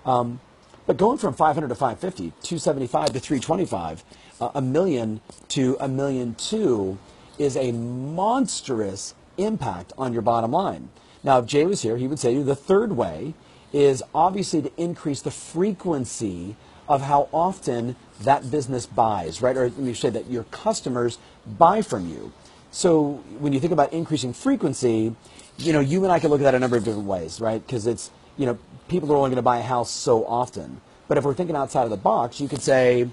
Um, 0.06 0.40
But 0.86 0.98
going 0.98 1.18
from 1.18 1.34
500 1.34 1.68
to 1.68 1.76
550, 1.76 2.32
275 2.42 3.14
to 3.14 3.20
325, 3.20 4.04
uh, 4.40 4.50
a 4.54 4.62
million 4.62 5.22
to 5.50 5.76
a 5.80 5.88
million 5.88 6.34
two 6.36 6.98
is 7.38 7.56
a 7.56 7.72
monstrous 7.72 9.14
impact 9.38 9.94
on 9.98 10.12
your 10.14 10.22
bottom 10.22 10.52
line. 10.52 10.90
Now, 11.24 11.40
if 11.40 11.46
Jay 11.46 11.66
was 11.66 11.82
here, 11.82 11.98
he 11.98 12.08
would 12.08 12.20
say 12.20 12.32
to 12.34 12.40
you 12.40 12.44
the 12.44 12.56
third 12.56 12.92
way 12.94 13.34
is 13.76 14.02
obviously 14.14 14.62
to 14.62 14.72
increase 14.78 15.20
the 15.20 15.30
frequency 15.30 16.56
of 16.88 17.02
how 17.02 17.28
often 17.30 17.94
that 18.22 18.50
business 18.50 18.86
buys, 18.86 19.42
right? 19.42 19.54
Or 19.54 19.64
let 19.64 19.76
me 19.76 19.92
say 19.92 20.08
that 20.08 20.30
your 20.30 20.44
customers 20.44 21.18
buy 21.58 21.82
from 21.82 22.08
you. 22.08 22.32
So 22.70 23.22
when 23.38 23.52
you 23.52 23.60
think 23.60 23.74
about 23.74 23.92
increasing 23.92 24.32
frequency, 24.32 25.14
you 25.58 25.72
know, 25.74 25.80
you 25.80 26.02
and 26.04 26.10
I 26.10 26.20
can 26.20 26.30
look 26.30 26.40
at 26.40 26.44
that 26.44 26.54
a 26.54 26.58
number 26.58 26.78
of 26.78 26.84
different 26.84 27.06
ways, 27.06 27.38
right? 27.38 27.64
Because 27.64 27.86
it's, 27.86 28.10
you 28.38 28.46
know, 28.46 28.58
people 28.88 29.12
are 29.12 29.16
only 29.16 29.28
going 29.28 29.36
to 29.36 29.42
buy 29.42 29.58
a 29.58 29.62
house 29.62 29.90
so 29.90 30.24
often. 30.24 30.80
But 31.06 31.18
if 31.18 31.24
we're 31.24 31.34
thinking 31.34 31.54
outside 31.54 31.84
of 31.84 31.90
the 31.90 31.98
box, 31.98 32.40
you 32.40 32.48
could 32.48 32.62
say 32.62 33.10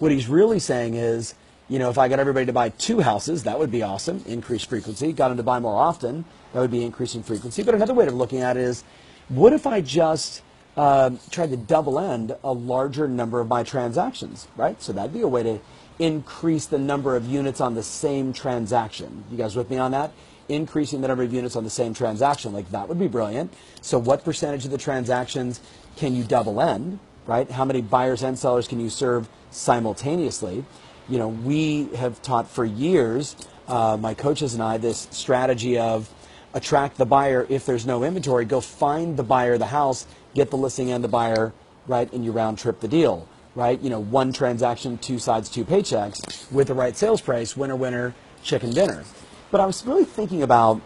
what 0.00 0.10
he's 0.10 0.26
really 0.26 0.58
saying 0.58 0.94
is, 0.94 1.34
you 1.68 1.78
know, 1.78 1.88
if 1.88 1.98
I 1.98 2.08
got 2.08 2.18
everybody 2.18 2.46
to 2.46 2.52
buy 2.52 2.70
two 2.70 2.98
houses, 2.98 3.44
that 3.44 3.60
would 3.60 3.70
be 3.70 3.84
awesome, 3.84 4.24
increase 4.26 4.64
frequency. 4.64 5.12
Got 5.12 5.28
them 5.28 5.36
to 5.36 5.44
buy 5.44 5.60
more 5.60 5.76
often, 5.76 6.24
that 6.52 6.58
would 6.58 6.72
be 6.72 6.84
increasing 6.84 7.22
frequency. 7.22 7.62
But 7.62 7.76
another 7.76 7.94
way 7.94 8.08
of 8.08 8.14
looking 8.14 8.40
at 8.40 8.56
it 8.56 8.64
is, 8.64 8.82
what 9.30 9.52
if 9.52 9.66
I 9.66 9.80
just 9.80 10.42
uh, 10.76 11.10
tried 11.30 11.50
to 11.50 11.56
double 11.56 11.98
end 11.98 12.36
a 12.42 12.52
larger 12.52 13.08
number 13.08 13.40
of 13.40 13.48
my 13.48 13.62
transactions, 13.62 14.48
right? 14.56 14.80
So 14.82 14.92
that'd 14.92 15.12
be 15.12 15.20
a 15.20 15.28
way 15.28 15.42
to 15.44 15.60
increase 16.00 16.66
the 16.66 16.78
number 16.78 17.14
of 17.14 17.26
units 17.26 17.60
on 17.60 17.74
the 17.74 17.82
same 17.82 18.32
transaction. 18.32 19.24
You 19.30 19.36
guys 19.36 19.54
with 19.54 19.70
me 19.70 19.78
on 19.78 19.92
that? 19.92 20.12
Increasing 20.48 21.00
the 21.00 21.08
number 21.08 21.22
of 21.22 21.32
units 21.32 21.54
on 21.54 21.62
the 21.62 21.70
same 21.70 21.94
transaction, 21.94 22.52
like 22.52 22.70
that 22.70 22.88
would 22.88 22.98
be 22.98 23.06
brilliant. 23.06 23.54
So 23.82 23.98
what 23.98 24.24
percentage 24.24 24.64
of 24.64 24.72
the 24.72 24.78
transactions 24.78 25.60
can 25.96 26.16
you 26.16 26.24
double 26.24 26.60
end, 26.60 26.98
right? 27.26 27.48
How 27.48 27.64
many 27.64 27.82
buyers 27.82 28.22
and 28.22 28.36
sellers 28.36 28.66
can 28.66 28.80
you 28.80 28.90
serve 28.90 29.28
simultaneously? 29.52 30.64
You 31.08 31.18
know, 31.18 31.28
we 31.28 31.84
have 31.94 32.20
taught 32.22 32.48
for 32.48 32.64
years, 32.64 33.36
uh, 33.68 33.96
my 34.00 34.14
coaches 34.14 34.54
and 34.54 34.62
I, 34.62 34.78
this 34.78 35.06
strategy 35.12 35.78
of 35.78 36.08
attract 36.54 36.96
the 36.96 37.06
buyer 37.06 37.46
if 37.48 37.66
there's 37.66 37.86
no 37.86 38.02
inventory, 38.02 38.44
go 38.44 38.60
find 38.60 39.16
the 39.16 39.22
buyer 39.22 39.58
the 39.58 39.66
house, 39.66 40.06
get 40.34 40.50
the 40.50 40.56
listing 40.56 40.90
and 40.90 41.02
the 41.02 41.08
buyer, 41.08 41.52
right, 41.86 42.12
and 42.12 42.24
you 42.24 42.32
round 42.32 42.58
trip 42.58 42.80
the 42.80 42.88
deal, 42.88 43.28
right? 43.54 43.80
You 43.80 43.90
know, 43.90 44.00
one 44.00 44.32
transaction, 44.32 44.98
two 44.98 45.18
sides, 45.18 45.48
two 45.48 45.64
paychecks 45.64 46.50
with 46.52 46.68
the 46.68 46.74
right 46.74 46.96
sales 46.96 47.20
price, 47.20 47.56
winner, 47.56 47.76
winner, 47.76 48.14
chicken 48.42 48.70
dinner. 48.70 49.04
But 49.50 49.60
I 49.60 49.66
was 49.66 49.84
really 49.84 50.04
thinking 50.04 50.42
about, 50.42 50.80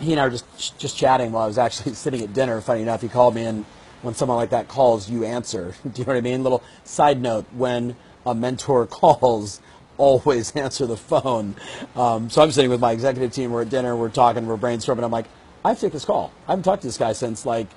he 0.00 0.12
and 0.12 0.20
I 0.20 0.24
were 0.24 0.30
just, 0.30 0.78
just 0.78 0.96
chatting 0.96 1.32
while 1.32 1.44
I 1.44 1.46
was 1.46 1.58
actually 1.58 1.94
sitting 2.04 2.22
at 2.22 2.32
dinner. 2.32 2.60
Funny 2.60 2.82
enough, 2.82 3.02
he 3.02 3.08
called 3.08 3.34
me 3.34 3.44
and 3.44 3.64
when 4.02 4.14
someone 4.14 4.36
like 4.36 4.50
that 4.50 4.68
calls, 4.68 5.08
you 5.08 5.24
answer. 5.24 5.74
Do 5.82 5.90
you 5.94 6.04
know 6.04 6.12
what 6.12 6.18
I 6.18 6.20
mean? 6.20 6.42
Little 6.42 6.62
side 6.84 7.20
note, 7.20 7.46
when 7.52 7.96
a 8.24 8.34
mentor 8.34 8.86
calls, 8.90 9.60
always 9.98 10.54
answer 10.56 10.86
the 10.86 10.96
phone. 10.96 11.56
Um, 11.94 12.30
so 12.30 12.42
I'm 12.42 12.50
sitting 12.50 12.70
with 12.70 12.80
my 12.80 12.92
executive 12.92 13.32
team. 13.32 13.50
We're 13.52 13.62
at 13.62 13.70
dinner. 13.70 13.96
We're 13.96 14.10
talking. 14.10 14.46
We're 14.46 14.56
brainstorming. 14.56 15.04
I'm 15.04 15.10
like, 15.10 15.26
I 15.64 15.70
have 15.70 15.78
to 15.78 15.86
take 15.86 15.92
this 15.92 16.04
call. 16.04 16.32
I 16.46 16.52
haven't 16.52 16.64
talked 16.64 16.82
to 16.82 16.88
this 16.88 16.98
guy 16.98 17.12
since 17.12 17.44
like, 17.44 17.68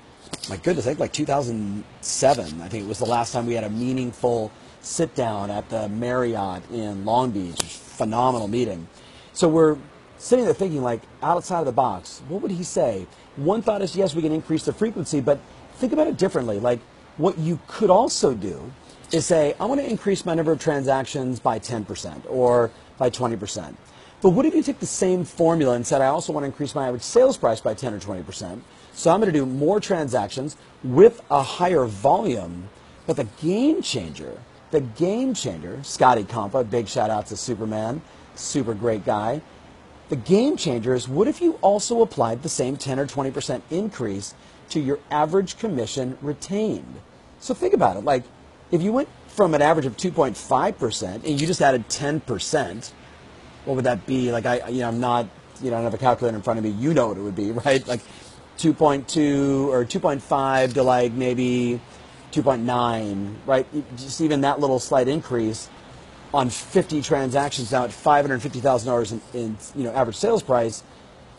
my 0.48 0.56
goodness, 0.56 0.86
I 0.86 0.90
think 0.90 1.00
like 1.00 1.12
2007. 1.12 2.60
I 2.60 2.68
think 2.68 2.84
it 2.84 2.88
was 2.88 2.98
the 2.98 3.06
last 3.06 3.32
time 3.32 3.46
we 3.46 3.54
had 3.54 3.64
a 3.64 3.70
meaningful 3.70 4.52
sit 4.80 5.14
down 5.14 5.50
at 5.50 5.68
the 5.68 5.88
Marriott 5.88 6.62
in 6.70 7.04
Long 7.04 7.30
Beach. 7.30 7.62
Phenomenal 7.62 8.48
meeting. 8.48 8.88
So 9.32 9.48
we're 9.48 9.76
sitting 10.18 10.44
there 10.44 10.54
thinking 10.54 10.82
like 10.82 11.02
outside 11.22 11.60
of 11.60 11.66
the 11.66 11.72
box. 11.72 12.22
What 12.28 12.42
would 12.42 12.50
he 12.50 12.62
say? 12.62 13.06
One 13.36 13.62
thought 13.62 13.82
is 13.82 13.96
yes, 13.96 14.14
we 14.14 14.22
can 14.22 14.32
increase 14.32 14.64
the 14.64 14.72
frequency, 14.72 15.20
but 15.20 15.40
think 15.74 15.92
about 15.92 16.06
it 16.06 16.16
differently. 16.16 16.60
Like 16.60 16.80
what 17.16 17.38
you 17.38 17.58
could 17.66 17.90
also 17.90 18.34
do 18.34 18.70
is 19.12 19.26
say, 19.26 19.54
I 19.58 19.64
want 19.64 19.80
to 19.80 19.88
increase 19.88 20.24
my 20.24 20.34
number 20.34 20.52
of 20.52 20.60
transactions 20.60 21.40
by 21.40 21.58
10% 21.58 22.22
or 22.28 22.70
by 22.98 23.10
20%. 23.10 23.74
But 24.22 24.30
what 24.30 24.44
if 24.44 24.54
you 24.54 24.62
take 24.62 24.78
the 24.78 24.86
same 24.86 25.24
formula 25.24 25.74
and 25.74 25.86
said, 25.86 26.02
I 26.02 26.06
also 26.06 26.32
want 26.32 26.44
to 26.44 26.46
increase 26.46 26.74
my 26.74 26.88
average 26.88 27.02
sales 27.02 27.38
price 27.38 27.60
by 27.60 27.74
10 27.74 27.94
or 27.94 27.98
20%? 27.98 28.60
So 28.92 29.10
I'm 29.10 29.20
going 29.20 29.32
to 29.32 29.38
do 29.38 29.46
more 29.46 29.80
transactions 29.80 30.56
with 30.84 31.22
a 31.30 31.42
higher 31.42 31.86
volume. 31.86 32.68
But 33.06 33.16
the 33.16 33.24
game 33.40 33.82
changer, 33.82 34.38
the 34.70 34.82
game 34.82 35.32
changer, 35.34 35.82
Scotty 35.82 36.24
Compa, 36.24 36.68
big 36.68 36.86
shout 36.86 37.10
out 37.10 37.26
to 37.28 37.36
Superman, 37.36 38.02
super 38.34 38.74
great 38.74 39.04
guy. 39.04 39.40
The 40.10 40.16
game 40.16 40.56
changer 40.56 40.94
is 40.94 41.08
what 41.08 41.26
if 41.28 41.40
you 41.40 41.52
also 41.62 42.02
applied 42.02 42.42
the 42.42 42.48
same 42.48 42.76
10 42.76 42.98
or 42.98 43.06
20% 43.06 43.62
increase 43.70 44.34
to 44.70 44.80
your 44.80 44.98
average 45.10 45.56
commission 45.58 46.18
retained? 46.20 47.00
So 47.38 47.54
think 47.54 47.72
about 47.72 47.96
it. 47.96 48.04
Like, 48.04 48.24
if 48.70 48.82
you 48.82 48.92
went 48.92 49.08
from 49.28 49.54
an 49.54 49.62
average 49.62 49.86
of 49.86 49.96
2.5% 49.96 51.14
and 51.14 51.40
you 51.40 51.46
just 51.46 51.60
added 51.60 51.88
10%, 51.88 52.92
what 53.64 53.76
would 53.76 53.84
that 53.84 54.06
be? 54.06 54.32
Like, 54.32 54.46
I, 54.46 54.68
you 54.68 54.80
know, 54.80 54.88
I'm 54.88 55.00
not, 55.00 55.28
you 55.62 55.70
know, 55.70 55.76
I 55.76 55.80
don't 55.80 55.84
have 55.84 55.94
a 55.94 55.98
calculator 55.98 56.36
in 56.36 56.42
front 56.42 56.58
of 56.58 56.64
me. 56.64 56.70
You 56.70 56.94
know 56.94 57.08
what 57.08 57.16
it 57.16 57.22
would 57.22 57.36
be, 57.36 57.52
right? 57.66 57.86
Like 57.86 58.00
2.2 58.58 59.66
or 59.68 59.84
2.5 59.84 60.74
to 60.74 60.82
like 60.82 61.12
maybe 61.12 61.80
2.9, 62.32 63.34
right? 63.46 63.66
Just 63.96 64.20
even 64.20 64.42
that 64.42 64.60
little 64.60 64.78
slight 64.78 65.08
increase 65.08 65.68
on 66.32 66.48
50 66.48 67.02
transactions 67.02 67.72
now 67.72 67.84
at 67.84 67.90
$550,000 67.90 69.12
in, 69.12 69.40
in, 69.40 69.56
you 69.74 69.84
know, 69.84 69.92
average 69.92 70.16
sales 70.16 70.42
price, 70.42 70.84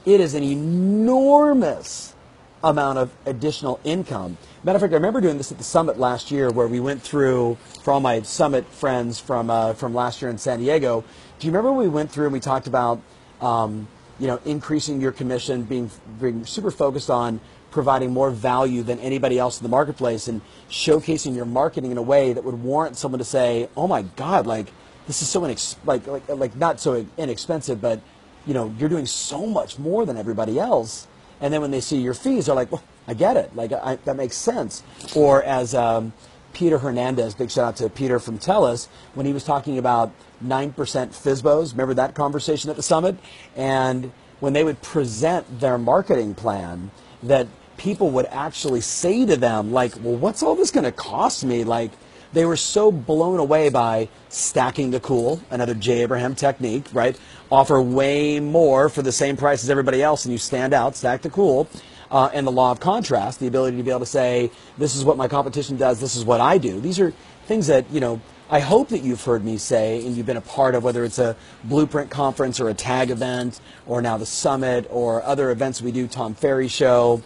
it 0.06 0.20
is 0.20 0.34
an 0.34 0.44
enormous 0.44 2.14
amount 2.64 2.98
of 2.98 3.12
additional 3.26 3.80
income. 3.84 4.38
Matter 4.64 4.78
of 4.78 4.82
fact, 4.82 4.94
I 4.94 4.98
remember 4.98 5.22
doing 5.22 5.38
this 5.38 5.52
at 5.52 5.58
the 5.58 5.64
summit 5.64 5.98
last 5.98 6.32
year 6.32 6.52
where 6.52 6.68
we 6.68 6.80
went 6.80 7.02
through, 7.02 7.58
for 7.82 7.94
all 7.94 8.00
my 8.00 8.22
summit 8.22 8.66
friends 8.68 9.20
from, 9.20 9.50
uh, 9.50 9.74
from 9.74 9.94
last 9.94 10.22
year 10.22 10.30
in 10.30 10.38
San 10.38 10.60
Diego, 10.60 11.04
do 11.40 11.48
you 11.48 11.52
remember 11.52 11.72
when 11.72 11.88
we 11.88 11.90
went 11.90 12.12
through 12.12 12.26
and 12.26 12.34
we 12.34 12.40
talked 12.40 12.68
about 12.68 13.02
um, 13.42 13.88
you 14.20 14.28
know, 14.28 14.40
increasing 14.46 15.02
your 15.02 15.12
commission, 15.12 15.64
being, 15.64 15.90
being 16.20 16.46
super 16.46 16.70
focused 16.70 17.10
on 17.10 17.40
providing 17.72 18.12
more 18.12 18.30
value 18.30 18.84
than 18.84 19.00
anybody 19.00 19.40
else 19.40 19.60
in 19.60 19.64
the 19.64 19.70
marketplace 19.70 20.28
and 20.28 20.42
showcasing 20.70 21.36
your 21.36 21.46
marketing 21.46 21.90
in 21.90 21.98
a 21.98 22.02
way 22.02 22.34
that 22.34 22.44
would 22.44 22.62
warrant 22.62 22.98
someone 22.98 23.20
to 23.20 23.26
say, 23.26 23.68
oh 23.76 23.88
my 23.88 24.04
God, 24.04 24.46
like, 24.46 24.72
this 25.08 25.22
is 25.22 25.30
so 25.30 25.42
inex- 25.42 25.76
like, 25.86 26.06
like, 26.06 26.28
like 26.30 26.56
not 26.56 26.80
so 26.80 27.06
inexpensive, 27.18 27.82
but 27.82 28.00
you 28.46 28.54
know, 28.54 28.74
you're 28.78 28.90
doing 28.90 29.06
so 29.06 29.46
much 29.46 29.80
more 29.80 30.06
than 30.06 30.18
everybody 30.18 30.60
else. 30.60 31.08
And 31.42 31.54
then 31.54 31.62
when 31.62 31.72
they 31.72 31.82
see 31.82 32.00
your 32.00 32.14
fees, 32.14 32.46
they're 32.46 32.56
like, 32.56 32.72
well, 32.72 32.84
I 33.08 33.14
get 33.16 33.36
it. 33.36 33.56
Like, 33.56 33.74
I, 33.74 33.96
that 34.06 34.16
makes 34.16 34.38
sense. 34.38 34.84
Or 35.16 35.44
as 35.44 35.74
um, 35.74 36.14
Peter 36.54 36.78
Hernandez, 36.78 37.34
big 37.34 37.50
shout 37.50 37.66
out 37.66 37.76
to 37.78 37.90
Peter 37.90 38.20
from 38.20 38.38
TELUS, 38.38 38.88
when 39.16 39.26
he 39.26 39.34
was 39.34 39.44
talking 39.44 39.78
about 39.78 40.12
9% 40.44 40.74
FSBOs, 40.74 41.72
remember 41.72 41.96
that 41.96 42.14
conversation 42.14 42.70
at 42.70 42.76
the 42.76 42.84
summit? 42.84 43.18
And 43.56 44.12
when 44.40 44.54
they 44.54 44.64
would 44.64 44.82
present 44.82 45.60
their 45.60 45.78
marketing 45.78 46.36
plan, 46.36 46.92
that 47.24 47.48
people 47.78 48.12
would 48.12 48.28
actually 48.28 48.82
say 48.82 49.26
to 49.26 49.36
them, 49.36 49.72
like, 49.72 49.94
well, 50.02 50.16
what's 50.16 50.44
all 50.44 50.56
this 50.56 50.70
going 50.70 50.84
to 50.84 50.92
cost 50.92 51.44
me? 51.44 51.64
Like, 51.64 51.92
they 52.34 52.46
were 52.46 52.56
so 52.56 52.92
blown 52.92 53.40
away 53.40 53.70
by 53.70 54.08
stacking 54.30 54.92
the 54.92 55.00
cool, 55.00 55.42
another 55.50 55.74
Jay 55.74 56.02
Abraham 56.02 56.36
technique, 56.36 56.86
right? 56.94 57.18
Offer 57.52 57.82
way 57.82 58.40
more 58.40 58.90
for 58.90 59.02
the 59.02 59.12
same 59.12 59.36
price 59.38 59.64
as 59.64 59.70
everybody 59.70 60.02
else, 60.02 60.26
and 60.26 60.32
you 60.32 60.38
stand 60.38 60.74
out, 60.74 60.96
stack 60.96 61.22
the 61.22 61.30
cool. 61.30 61.68
Uh, 62.10 62.30
and 62.34 62.46
the 62.46 62.52
law 62.52 62.72
of 62.72 62.80
contrast, 62.82 63.40
the 63.40 63.48
ability 63.48 63.78
to 63.78 63.84
be 63.84 63.90
able 63.90 64.02
to 64.02 64.06
say, 64.06 64.52
this 64.78 64.96
is 64.96 65.06
what 65.06 65.16
my 65.16 65.30
competition 65.30 65.78
does, 65.78 66.02
this 66.02 66.16
is 66.16 66.26
what 66.26 66.42
I 66.42 66.58
do. 66.58 66.82
These 66.82 67.00
are 67.00 67.14
things 67.46 67.68
that, 67.68 67.90
you 67.90 68.02
know, 68.02 68.20
I 68.50 68.60
hope 68.60 68.90
that 68.90 69.00
you've 69.00 69.24
heard 69.24 69.46
me 69.46 69.58
say 69.58 70.06
and 70.06 70.18
you've 70.18 70.26
been 70.26 70.36
a 70.36 70.42
part 70.42 70.76
of, 70.76 70.84
whether 70.84 71.06
it's 71.06 71.20
a 71.20 71.38
blueprint 71.64 72.10
conference 72.10 72.60
or 72.60 72.68
a 72.68 72.74
tag 72.74 73.10
event 73.10 73.62
or 73.88 74.02
now 74.02 74.18
the 74.18 74.26
summit 74.26 74.88
or 74.90 75.24
other 75.24 75.52
events 75.52 75.82
we 75.82 75.94
do, 75.94 76.06
Tom 76.06 76.36
Ferry 76.36 76.68
show. 76.68 77.22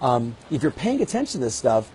Um, 0.00 0.36
if 0.50 0.62
you're 0.62 0.72
paying 0.72 1.02
attention 1.02 1.40
to 1.40 1.44
this 1.44 1.54
stuff, 1.54 1.90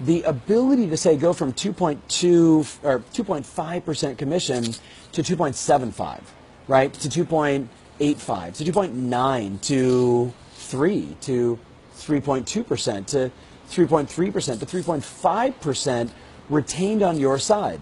the 0.00 0.22
ability 0.24 0.88
to 0.88 0.96
say 0.96 1.16
go 1.16 1.32
from 1.32 1.52
2.2 1.52 2.84
or 2.84 2.98
2.5% 2.98 4.18
commission 4.18 4.64
to 5.12 5.22
2.75, 5.22 6.20
right? 6.68 6.92
To 6.92 7.08
2.85, 7.08 8.56
to 8.56 8.64
2.9, 8.64 9.60
to 9.62 10.32
3, 10.54 11.16
to 11.22 11.58
3.2%, 11.96 13.06
to 13.06 13.30
3.3%, 13.68 14.58
to 14.60 14.66
3.5% 14.66 16.10
retained 16.48 17.02
on 17.02 17.18
your 17.18 17.38
side. 17.38 17.80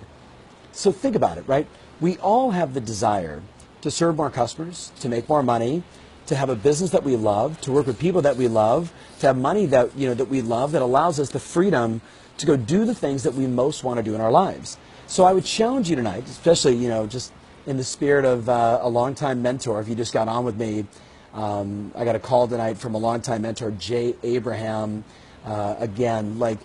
So 0.73 0.93
think 0.93 1.17
about 1.17 1.39
it, 1.39 1.47
right? 1.47 1.67
We 2.01 2.17
all 2.19 2.53
have 2.53 2.75
the 2.75 2.81
desire 2.81 3.43
to 3.83 3.91
serve 3.91 4.17
more 4.17 4.31
customers, 4.31 4.93
to 5.01 5.09
make 5.09 5.29
more 5.29 5.43
money, 5.43 5.83
to 6.27 6.35
have 6.35 6.49
a 6.49 6.57
business 6.57 6.91
that 6.91 7.03
we 7.03 7.17
love, 7.17 7.61
to 7.63 7.73
work 7.73 7.87
with 7.87 7.99
people 7.99 8.23
that 8.23 8.37
we 8.37 8.49
love, 8.49 8.93
to 9.21 9.27
have 9.27 9.37
money 9.37 9.67
that 9.67 9.97
you 9.97 10.09
know 10.09 10.15
that 10.15 10.27
we 10.27 10.43
love 10.43 10.73
that 10.73 10.83
allows 10.83 11.21
us 11.21 11.31
the 11.31 11.41
freedom 11.41 12.01
to 12.39 12.47
go 12.47 12.57
do 12.57 12.85
the 12.85 12.95
things 12.95 13.23
that 13.23 13.35
we 13.35 13.47
most 13.47 13.85
want 13.85 13.99
to 13.99 14.03
do 14.03 14.15
in 14.15 14.21
our 14.21 14.31
lives. 14.31 14.77
So 15.07 15.25
I 15.25 15.33
would 15.33 15.45
challenge 15.45 15.91
you 15.91 15.97
tonight, 15.97 16.25
especially 16.27 16.77
you 16.77 16.89
know 16.89 17.07
just 17.07 17.33
in 17.67 17.77
the 17.77 17.85
spirit 17.85 18.25
of 18.25 18.49
uh, 18.49 18.81
a 18.83 18.89
longtime 18.89 19.43
mentor. 19.43 19.81
If 19.81 19.89
you 19.89 19.95
just 19.95 20.13
got 20.13 20.29
on 20.29 20.45
with 20.45 20.57
me, 20.57 20.87
um, 21.33 21.93
I 21.95 22.05
got 22.05 22.17
a 22.17 22.21
call 22.21 22.49
tonight 22.49 22.79
from 22.79 22.95
a 22.95 22.99
longtime 22.99 23.43
mentor, 23.43 23.71
Jay 23.73 24.15
Abraham. 24.23 25.05
Uh, 25.45 25.77
again, 25.79 26.39
like 26.39 26.59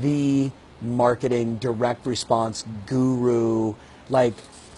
the 0.00 0.50
marketing 0.80 1.56
direct 1.56 2.06
response 2.06 2.64
guru. 2.86 3.74
Like 4.08 4.34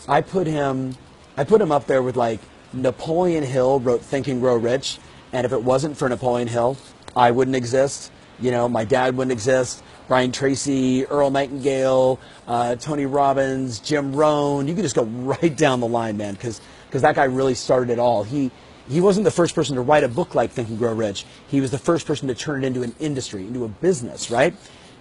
I 0.08 0.20
put 0.20 0.46
him, 0.46 0.96
I 1.36 1.44
put 1.44 1.60
him 1.60 1.72
up 1.72 1.86
there 1.86 2.02
with 2.02 2.16
like 2.16 2.40
Napoleon 2.72 3.44
Hill 3.44 3.80
wrote 3.80 4.02
Think 4.02 4.28
and 4.28 4.40
Grow 4.40 4.56
Rich, 4.56 4.98
and 5.32 5.44
if 5.44 5.52
it 5.52 5.62
wasn't 5.62 5.96
for 5.96 6.08
Napoleon 6.08 6.48
Hill, 6.48 6.76
I 7.14 7.30
wouldn't 7.30 7.56
exist. 7.56 8.10
You 8.40 8.50
know, 8.50 8.68
my 8.68 8.84
dad 8.84 9.16
wouldn't 9.16 9.32
exist. 9.32 9.82
Brian 10.08 10.32
Tracy, 10.32 11.06
Earl 11.06 11.30
Nightingale, 11.30 12.18
uh, 12.46 12.76
Tony 12.76 13.06
Robbins, 13.06 13.78
Jim 13.78 14.14
Rohn. 14.14 14.66
You 14.68 14.74
could 14.74 14.82
just 14.82 14.96
go 14.96 15.04
right 15.04 15.56
down 15.56 15.80
the 15.80 15.86
line, 15.86 16.16
man, 16.16 16.34
because 16.34 16.60
that 16.90 17.14
guy 17.14 17.24
really 17.24 17.54
started 17.54 17.90
it 17.90 17.98
all. 17.98 18.22
He 18.22 18.50
he 18.88 19.00
wasn't 19.00 19.24
the 19.24 19.30
first 19.30 19.54
person 19.54 19.76
to 19.76 19.80
write 19.80 20.02
a 20.02 20.08
book 20.08 20.34
like 20.34 20.50
Think 20.50 20.68
and 20.68 20.78
Grow 20.78 20.92
Rich. 20.92 21.24
He 21.48 21.60
was 21.60 21.70
the 21.70 21.78
first 21.78 22.06
person 22.06 22.28
to 22.28 22.34
turn 22.34 22.64
it 22.64 22.66
into 22.66 22.82
an 22.82 22.94
industry, 22.98 23.46
into 23.46 23.64
a 23.64 23.68
business, 23.68 24.30
right? 24.30 24.54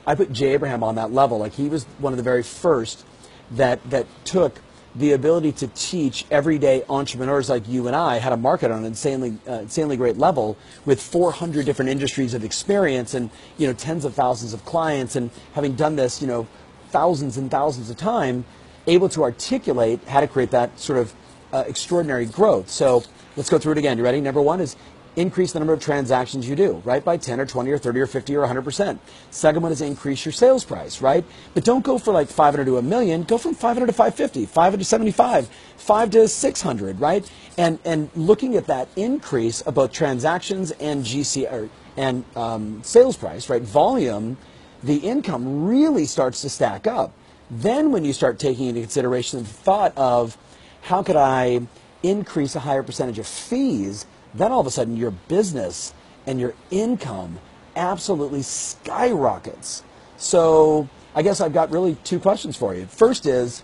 I 0.05 0.15
put 0.15 0.31
Jay 0.31 0.53
Abraham 0.53 0.83
on 0.83 0.95
that 0.95 1.11
level. 1.11 1.39
Like 1.39 1.53
he 1.53 1.67
was 1.67 1.83
one 1.97 2.13
of 2.13 2.17
the 2.17 2.23
very 2.23 2.43
first 2.43 3.05
that 3.51 3.87
that 3.89 4.05
took 4.23 4.61
the 4.95 5.13
ability 5.13 5.51
to 5.53 5.67
teach 5.67 6.25
everyday 6.29 6.83
entrepreneurs 6.89 7.49
like 7.49 7.67
you 7.67 7.87
and 7.87 7.95
I 7.95 8.19
how 8.19 8.29
to 8.29 8.37
market 8.37 8.71
on 8.71 8.79
an 8.79 8.85
insanely, 8.85 9.37
uh, 9.47 9.59
insanely 9.59 9.95
great 9.95 10.17
level 10.17 10.57
with 10.85 11.01
400 11.01 11.65
different 11.65 11.89
industries 11.89 12.33
of 12.33 12.43
experience 12.43 13.13
and 13.13 13.29
you 13.57 13.67
know 13.67 13.73
tens 13.73 14.03
of 14.03 14.13
thousands 14.13 14.53
of 14.53 14.65
clients 14.65 15.15
and 15.15 15.29
having 15.53 15.75
done 15.75 15.95
this 15.95 16.21
you 16.21 16.27
know 16.27 16.45
thousands 16.91 17.37
and 17.37 17.49
thousands 17.49 17.89
of 17.89 17.97
times, 17.97 18.45
able 18.85 19.09
to 19.09 19.23
articulate 19.23 20.03
how 20.07 20.19
to 20.19 20.27
create 20.27 20.51
that 20.51 20.77
sort 20.79 20.99
of 20.99 21.13
uh, 21.53 21.63
extraordinary 21.67 22.25
growth. 22.25 22.69
So 22.69 23.03
let's 23.35 23.49
go 23.49 23.57
through 23.57 23.73
it 23.73 23.77
again. 23.77 23.97
You 23.97 24.03
ready? 24.03 24.21
Number 24.21 24.41
one 24.41 24.59
is 24.59 24.75
increase 25.15 25.51
the 25.51 25.59
number 25.59 25.73
of 25.73 25.81
transactions 25.81 26.47
you 26.47 26.55
do, 26.55 26.81
right? 26.85 27.03
By 27.03 27.17
10 27.17 27.39
or 27.39 27.45
20 27.45 27.71
or 27.71 27.77
30 27.77 27.99
or 27.99 28.07
50 28.07 28.35
or 28.35 28.47
100%. 28.47 28.99
Second 29.29 29.61
one 29.61 29.71
is 29.71 29.81
increase 29.81 30.25
your 30.25 30.31
sales 30.31 30.63
price, 30.63 31.01
right? 31.01 31.25
But 31.53 31.63
don't 31.63 31.83
go 31.83 31.97
for 31.97 32.13
like 32.13 32.29
500 32.29 32.65
to 32.65 32.77
a 32.77 32.81
million. 32.81 33.23
Go 33.23 33.37
from 33.37 33.53
500 33.53 33.87
to 33.87 33.93
550, 33.93 34.45
500 34.45 34.77
to 34.77 34.85
75, 34.85 35.49
5 35.77 36.09
to 36.11 36.27
600, 36.27 36.99
right? 36.99 37.29
And, 37.57 37.79
and 37.83 38.09
looking 38.15 38.55
at 38.55 38.67
that 38.67 38.87
increase 38.95 39.61
of 39.61 39.75
both 39.75 39.91
transactions 39.91 40.71
and 40.71 41.03
GC 41.03 41.51
or, 41.51 41.69
and 41.97 42.23
um, 42.35 42.81
sales 42.83 43.17
price, 43.17 43.49
right? 43.49 43.61
Volume, 43.61 44.37
the 44.83 44.97
income 44.97 45.65
really 45.65 46.05
starts 46.05 46.41
to 46.41 46.49
stack 46.49 46.87
up. 46.87 47.13
Then 47.49 47.91
when 47.91 48.05
you 48.05 48.13
start 48.13 48.39
taking 48.39 48.67
into 48.67 48.79
consideration 48.79 49.39
the 49.39 49.45
thought 49.45 49.91
of 49.97 50.37
how 50.83 51.03
could 51.03 51.17
I 51.17 51.61
increase 52.01 52.55
a 52.55 52.59
higher 52.59 52.81
percentage 52.81 53.19
of 53.19 53.27
fees 53.27 54.05
then 54.33 54.51
all 54.51 54.61
of 54.61 54.67
a 54.67 54.71
sudden 54.71 54.97
your 54.97 55.11
business 55.11 55.93
and 56.25 56.39
your 56.39 56.53
income 56.69 57.39
absolutely 57.75 58.41
skyrockets. 58.41 59.83
So 60.17 60.87
I 61.15 61.21
guess 61.21 61.41
I've 61.41 61.53
got 61.53 61.71
really 61.71 61.95
two 62.03 62.19
questions 62.19 62.55
for 62.55 62.75
you. 62.75 62.85
First 62.85 63.25
is, 63.25 63.63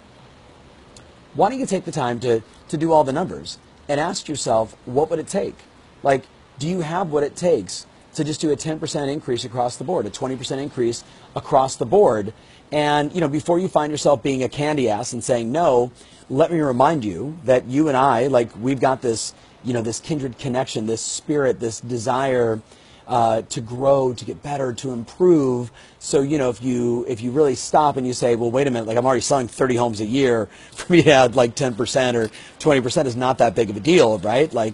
why 1.33 1.49
don't 1.49 1.59
you 1.59 1.65
take 1.65 1.85
the 1.85 1.91
time 1.91 2.19
to, 2.21 2.41
to 2.69 2.77
do 2.77 2.91
all 2.91 3.03
the 3.03 3.13
numbers 3.13 3.59
and 3.87 3.99
ask 3.99 4.27
yourself, 4.27 4.75
what 4.85 5.09
would 5.09 5.19
it 5.19 5.27
take? 5.27 5.55
Like, 6.03 6.23
do 6.59 6.67
you 6.67 6.81
have 6.81 7.11
what 7.11 7.23
it 7.23 7.35
takes 7.35 7.85
to 8.15 8.23
just 8.23 8.41
do 8.41 8.51
a 8.51 8.55
10% 8.55 9.11
increase 9.11 9.45
across 9.45 9.77
the 9.77 9.83
board, 9.83 10.05
a 10.05 10.09
20% 10.09 10.57
increase 10.57 11.03
across 11.35 11.75
the 11.75 11.85
board? 11.85 12.33
And, 12.71 13.13
you 13.13 13.21
know, 13.21 13.29
before 13.29 13.59
you 13.59 13.67
find 13.67 13.91
yourself 13.91 14.23
being 14.23 14.43
a 14.43 14.49
candy 14.49 14.89
ass 14.89 15.13
and 15.13 15.23
saying 15.23 15.51
no, 15.51 15.91
let 16.29 16.51
me 16.51 16.59
remind 16.59 17.05
you 17.05 17.37
that 17.45 17.67
you 17.67 17.87
and 17.87 17.95
I, 17.95 18.27
like, 18.27 18.49
we've 18.59 18.79
got 18.79 19.01
this 19.01 19.33
you 19.67 19.73
know, 19.73 19.81
this 19.81 19.99
kindred 19.99 20.39
connection, 20.39 20.85
this 20.85 21.01
spirit, 21.01 21.59
this 21.59 21.81
desire 21.81 22.61
uh, 23.05 23.41
to 23.43 23.59
grow, 23.59 24.13
to 24.13 24.23
get 24.23 24.41
better, 24.41 24.71
to 24.73 24.91
improve. 24.91 25.71
So, 25.99 26.21
you 26.21 26.37
know, 26.37 26.49
if 26.49 26.63
you 26.63 27.05
if 27.07 27.21
you 27.21 27.31
really 27.31 27.55
stop 27.55 27.97
and 27.97 28.07
you 28.07 28.13
say, 28.13 28.37
well, 28.37 28.49
wait 28.49 28.67
a 28.67 28.71
minute, 28.71 28.87
like 28.87 28.97
I'm 28.97 29.05
already 29.05 29.21
selling 29.21 29.49
30 29.49 29.75
homes 29.75 29.99
a 29.99 30.05
year, 30.05 30.45
for 30.71 30.91
me 30.91 31.03
to 31.03 31.11
add 31.11 31.35
like 31.35 31.55
10% 31.55 32.15
or 32.15 32.29
20% 32.59 33.05
is 33.05 33.15
not 33.17 33.39
that 33.39 33.55
big 33.55 33.69
of 33.69 33.75
a 33.75 33.81
deal, 33.81 34.17
right? 34.19 34.51
Like, 34.53 34.73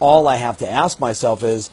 all 0.00 0.26
I 0.26 0.36
have 0.36 0.58
to 0.58 0.68
ask 0.68 0.98
myself 0.98 1.44
is, 1.44 1.70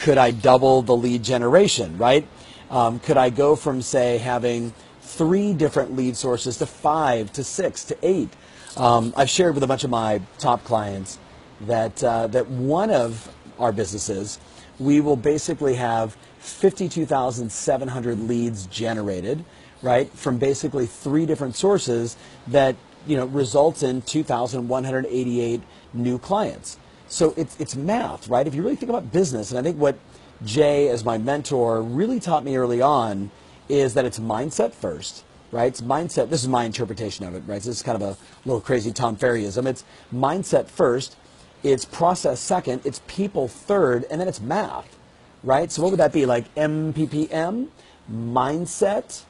could 0.00 0.16
I 0.16 0.30
double 0.30 0.82
the 0.82 0.96
lead 0.96 1.24
generation, 1.24 1.98
right? 1.98 2.26
Um, 2.70 3.00
could 3.00 3.16
I 3.16 3.30
go 3.30 3.56
from, 3.56 3.82
say, 3.82 4.18
having 4.18 4.72
three 5.00 5.52
different 5.52 5.96
lead 5.96 6.16
sources 6.16 6.56
to 6.58 6.66
five, 6.66 7.32
to 7.32 7.42
six, 7.42 7.84
to 7.86 7.96
eight? 8.02 8.30
Um, 8.76 9.12
I've 9.16 9.28
shared 9.28 9.54
with 9.54 9.64
a 9.64 9.66
bunch 9.66 9.82
of 9.82 9.90
my 9.90 10.22
top 10.38 10.62
clients 10.64 11.18
that, 11.66 12.02
uh, 12.02 12.26
that 12.28 12.48
one 12.48 12.90
of 12.90 13.32
our 13.58 13.72
businesses, 13.72 14.38
we 14.78 15.00
will 15.00 15.16
basically 15.16 15.74
have 15.74 16.16
52,700 16.38 18.18
leads 18.20 18.66
generated, 18.66 19.44
right, 19.80 20.10
from 20.10 20.38
basically 20.38 20.86
three 20.86 21.26
different 21.26 21.54
sources 21.54 22.16
that, 22.48 22.76
you 23.06 23.16
know, 23.16 23.26
results 23.26 23.82
in 23.82 24.02
2,188 24.02 25.60
new 25.94 26.18
clients. 26.18 26.78
So 27.08 27.34
it's, 27.36 27.58
it's 27.60 27.76
math, 27.76 28.28
right? 28.28 28.46
If 28.46 28.54
you 28.54 28.62
really 28.62 28.76
think 28.76 28.90
about 28.90 29.12
business, 29.12 29.50
and 29.50 29.58
I 29.58 29.62
think 29.62 29.78
what 29.78 29.98
Jay, 30.44 30.88
as 30.88 31.04
my 31.04 31.18
mentor, 31.18 31.82
really 31.82 32.18
taught 32.18 32.44
me 32.44 32.56
early 32.56 32.80
on 32.80 33.30
is 33.68 33.94
that 33.94 34.04
it's 34.04 34.18
mindset 34.18 34.72
first, 34.72 35.24
right? 35.50 35.66
It's 35.66 35.80
mindset. 35.80 36.30
This 36.30 36.42
is 36.42 36.48
my 36.48 36.64
interpretation 36.64 37.26
of 37.26 37.34
it, 37.34 37.42
right? 37.46 37.62
So 37.62 37.70
this 37.70 37.76
is 37.78 37.82
kind 37.82 38.00
of 38.00 38.02
a 38.02 38.16
little 38.44 38.60
crazy 38.60 38.92
Tom 38.92 39.16
Ferryism. 39.16 39.66
It's 39.66 39.84
mindset 40.12 40.68
first, 40.68 41.16
it's 41.62 41.84
process 41.84 42.40
second, 42.40 42.82
it's 42.84 43.00
people 43.06 43.48
third, 43.48 44.04
and 44.10 44.20
then 44.20 44.28
it's 44.28 44.40
math, 44.40 44.96
right? 45.42 45.70
So 45.70 45.82
what 45.82 45.90
would 45.90 46.00
that 46.00 46.12
be? 46.12 46.26
Like 46.26 46.52
MPPM, 46.54 47.68
mindset, 48.10 49.22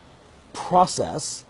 process, 0.53 1.45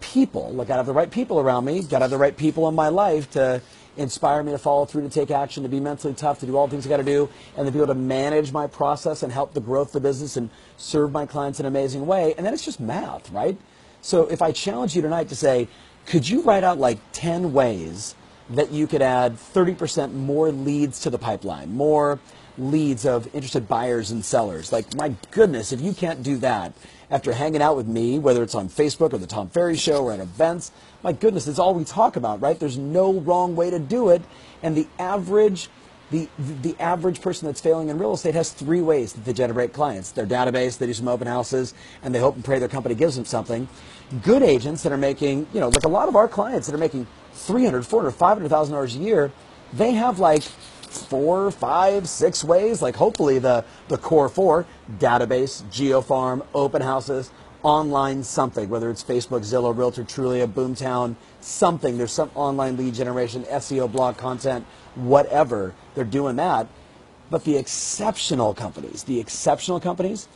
people. 0.00 0.52
Like, 0.52 0.70
I 0.70 0.76
have 0.76 0.86
the 0.86 0.92
right 0.92 1.10
people 1.10 1.40
around 1.40 1.64
me, 1.64 1.82
got 1.82 1.98
to 1.98 2.04
have 2.04 2.10
the 2.10 2.18
right 2.18 2.36
people 2.36 2.68
in 2.68 2.74
my 2.74 2.88
life 2.88 3.30
to 3.32 3.60
inspire 3.96 4.42
me 4.42 4.52
to 4.52 4.58
follow 4.58 4.84
through, 4.84 5.02
to 5.02 5.08
take 5.08 5.30
action, 5.30 5.62
to 5.62 5.68
be 5.68 5.80
mentally 5.80 6.14
tough, 6.14 6.40
to 6.40 6.46
do 6.46 6.56
all 6.56 6.66
the 6.66 6.72
things 6.72 6.86
I 6.86 6.90
got 6.90 6.98
to 6.98 7.02
do, 7.02 7.28
and 7.56 7.66
to 7.66 7.72
be 7.72 7.78
able 7.78 7.88
to 7.88 7.94
manage 7.94 8.52
my 8.52 8.66
process 8.66 9.22
and 9.22 9.32
help 9.32 9.54
the 9.54 9.60
growth 9.60 9.88
of 9.88 9.94
the 9.94 10.00
business 10.00 10.36
and 10.36 10.50
serve 10.76 11.12
my 11.12 11.26
clients 11.26 11.60
in 11.60 11.66
an 11.66 11.72
amazing 11.72 12.06
way. 12.06 12.34
And 12.36 12.44
then 12.44 12.52
it's 12.52 12.64
just 12.64 12.78
math, 12.78 13.30
right? 13.30 13.56
So 14.02 14.26
if 14.26 14.42
I 14.42 14.52
challenge 14.52 14.94
you 14.94 15.02
tonight 15.02 15.28
to 15.30 15.36
say, 15.36 15.68
could 16.04 16.28
you 16.28 16.42
write 16.42 16.62
out 16.62 16.78
like 16.78 16.98
10 17.12 17.52
ways 17.52 18.14
that 18.50 18.70
you 18.70 18.86
could 18.86 19.02
add 19.02 19.36
30% 19.36 20.12
more 20.12 20.52
leads 20.52 21.00
to 21.00 21.10
the 21.10 21.18
pipeline, 21.18 21.74
more 21.74 22.18
leads 22.58 23.04
of 23.04 23.26
interested 23.34 23.68
buyers 23.68 24.10
and 24.10 24.24
sellers. 24.24 24.72
Like, 24.72 24.94
my 24.94 25.14
goodness, 25.30 25.72
if 25.72 25.80
you 25.80 25.92
can't 25.92 26.22
do 26.22 26.36
that 26.38 26.72
after 27.10 27.32
hanging 27.32 27.62
out 27.62 27.76
with 27.76 27.86
me, 27.86 28.18
whether 28.18 28.42
it's 28.42 28.54
on 28.54 28.68
Facebook 28.68 29.12
or 29.12 29.18
the 29.18 29.26
Tom 29.26 29.48
Ferry 29.48 29.76
Show 29.76 30.04
or 30.04 30.12
at 30.12 30.20
events, 30.20 30.72
my 31.02 31.12
goodness, 31.12 31.46
it's 31.46 31.58
all 31.58 31.74
we 31.74 31.84
talk 31.84 32.16
about, 32.16 32.40
right? 32.40 32.58
There's 32.58 32.78
no 32.78 33.12
wrong 33.12 33.56
way 33.56 33.70
to 33.70 33.78
do 33.78 34.08
it. 34.08 34.22
And 34.62 34.76
the 34.76 34.88
average 34.98 35.68
the, 36.10 36.28
the 36.38 36.76
average 36.80 37.20
person 37.20 37.46
that's 37.46 37.60
failing 37.60 37.88
in 37.88 37.98
real 37.98 38.14
estate 38.14 38.34
has 38.34 38.52
three 38.52 38.80
ways 38.80 39.12
that 39.14 39.24
they 39.24 39.32
generate 39.32 39.72
clients. 39.72 40.12
Their 40.12 40.26
database, 40.26 40.78
they 40.78 40.86
do 40.86 40.94
some 40.94 41.08
open 41.08 41.26
houses, 41.26 41.74
and 42.02 42.14
they 42.14 42.20
hope 42.20 42.36
and 42.36 42.44
pray 42.44 42.58
their 42.58 42.68
company 42.68 42.94
gives 42.94 43.16
them 43.16 43.24
something. 43.24 43.68
Good 44.22 44.42
agents 44.42 44.82
that 44.84 44.92
are 44.92 44.98
making, 44.98 45.48
you 45.52 45.60
know, 45.60 45.68
like 45.68 45.84
a 45.84 45.88
lot 45.88 46.08
of 46.08 46.16
our 46.16 46.28
clients 46.28 46.68
that 46.68 46.74
are 46.74 46.78
making 46.78 47.06
300, 47.32 47.84
400, 47.84 48.12
500,000 48.12 48.72
dollars 48.72 48.94
a 48.94 48.98
year, 48.98 49.32
they 49.72 49.92
have 49.92 50.18
like 50.18 50.42
four, 50.42 51.50
five, 51.50 52.08
six 52.08 52.44
ways, 52.44 52.80
like 52.82 52.96
hopefully 52.96 53.38
the, 53.38 53.64
the 53.88 53.98
core 53.98 54.28
four, 54.28 54.66
database, 54.98 55.62
geofarm, 55.64 56.44
open 56.54 56.82
houses, 56.82 57.30
online 57.66 58.22
something, 58.22 58.68
whether 58.68 58.90
it's 58.90 59.02
Facebook, 59.02 59.40
Zillow, 59.40 59.76
Realtor, 59.76 60.04
Trulia, 60.04 60.46
Boomtown, 60.46 61.16
something. 61.40 61.98
There's 61.98 62.12
some 62.12 62.30
online 62.36 62.76
lead 62.76 62.94
generation, 62.94 63.42
SEO, 63.42 63.90
blog 63.90 64.16
content, 64.16 64.64
whatever. 64.94 65.74
They're 65.96 66.04
doing 66.04 66.36
that. 66.36 66.68
But 67.28 67.42
the 67.42 67.56
exceptional 67.56 68.54
companies, 68.54 69.02
the 69.02 69.18
exceptional 69.18 69.80
companies 69.80 70.28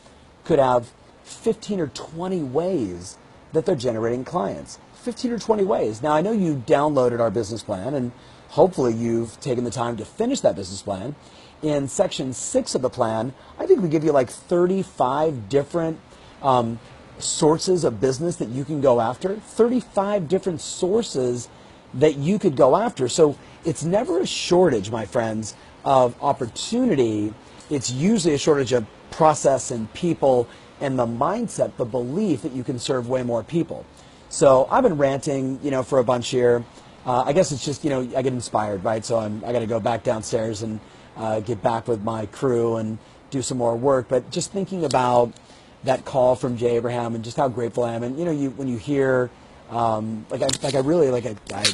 could 0.43 0.59
have 0.59 0.91
15 1.23 1.79
or 1.79 1.87
20 1.87 2.43
ways 2.43 3.17
that 3.53 3.65
they're 3.65 3.75
generating 3.75 4.25
clients. 4.25 4.77
15 4.95 5.31
or 5.31 5.39
20 5.39 5.63
ways. 5.63 6.01
Now, 6.01 6.11
I 6.11 6.21
know 6.21 6.33
you 6.33 6.61
downloaded 6.67 7.21
our 7.21 7.31
business 7.31 7.63
plan, 7.63 7.93
and 7.93 8.11
hopefully 8.49 8.93
you've 8.93 9.39
taken 9.39 9.63
the 9.63 9.71
time 9.71 9.95
to 9.95 10.03
finish 10.03 10.41
that 10.41 10.57
business 10.57 10.81
plan. 10.81 11.15
In 11.61 11.87
section 11.87 12.33
six 12.33 12.75
of 12.75 12.81
the 12.81 12.89
plan, 12.89 13.33
I 13.57 13.67
think 13.67 13.81
we 13.81 13.87
give 13.87 14.03
you 14.03 14.11
like 14.11 14.29
35 14.29 15.47
different 15.47 15.97
um, 16.41 16.77
sources 17.23 17.83
of 17.83 17.99
business 17.99 18.35
that 18.37 18.49
you 18.49 18.65
can 18.65 18.81
go 18.81 19.01
after, 19.01 19.35
35 19.35 20.27
different 20.27 20.61
sources 20.61 21.49
that 21.93 22.17
you 22.17 22.39
could 22.39 22.55
go 22.55 22.75
after. 22.75 23.07
So 23.07 23.37
it's 23.65 23.83
never 23.83 24.19
a 24.19 24.27
shortage, 24.27 24.91
my 24.91 25.05
friends, 25.05 25.55
of 25.83 26.15
opportunity. 26.21 27.33
It's 27.69 27.91
usually 27.91 28.33
a 28.33 28.37
shortage 28.37 28.73
of 28.73 28.85
process 29.11 29.71
and 29.71 29.91
people 29.93 30.47
and 30.79 30.97
the 30.97 31.05
mindset, 31.05 31.75
the 31.77 31.85
belief 31.85 32.41
that 32.41 32.53
you 32.53 32.63
can 32.63 32.79
serve 32.79 33.07
way 33.07 33.23
more 33.23 33.43
people. 33.43 33.85
So 34.29 34.67
I've 34.71 34.83
been 34.83 34.97
ranting, 34.97 35.59
you 35.61 35.71
know, 35.71 35.83
for 35.83 35.99
a 35.99 36.03
bunch 36.03 36.29
here. 36.29 36.63
Uh, 37.05 37.23
I 37.23 37.33
guess 37.33 37.51
it's 37.51 37.63
just, 37.63 37.83
you 37.83 37.89
know, 37.89 38.01
I 38.15 38.21
get 38.21 38.33
inspired, 38.33 38.83
right? 38.83 39.03
So 39.03 39.17
I'm, 39.17 39.43
I 39.45 39.51
got 39.51 39.59
to 39.59 39.67
go 39.67 39.79
back 39.79 40.03
downstairs 40.03 40.61
and 40.61 40.79
uh, 41.17 41.39
get 41.41 41.61
back 41.61 41.87
with 41.87 42.03
my 42.03 42.25
crew 42.27 42.77
and 42.77 42.97
do 43.29 43.41
some 43.41 43.57
more 43.57 43.75
work. 43.75 44.07
But 44.07 44.29
just 44.31 44.51
thinking 44.51 44.85
about 44.85 45.33
that 45.83 46.05
call 46.05 46.35
from 46.35 46.57
Jay 46.57 46.75
Abraham 46.75 47.15
and 47.15 47.23
just 47.23 47.37
how 47.37 47.47
grateful 47.47 47.83
I 47.83 47.93
am. 47.93 48.03
And 48.03 48.17
you 48.17 48.25
know, 48.25 48.31
you 48.31 48.51
when 48.51 48.67
you 48.67 48.77
hear, 48.77 49.29
um, 49.69 50.25
like 50.29 50.41
I 50.41 50.47
like 50.63 50.75
I 50.75 50.79
really 50.79 51.09
like 51.09 51.25
I, 51.25 51.35
I 51.53 51.65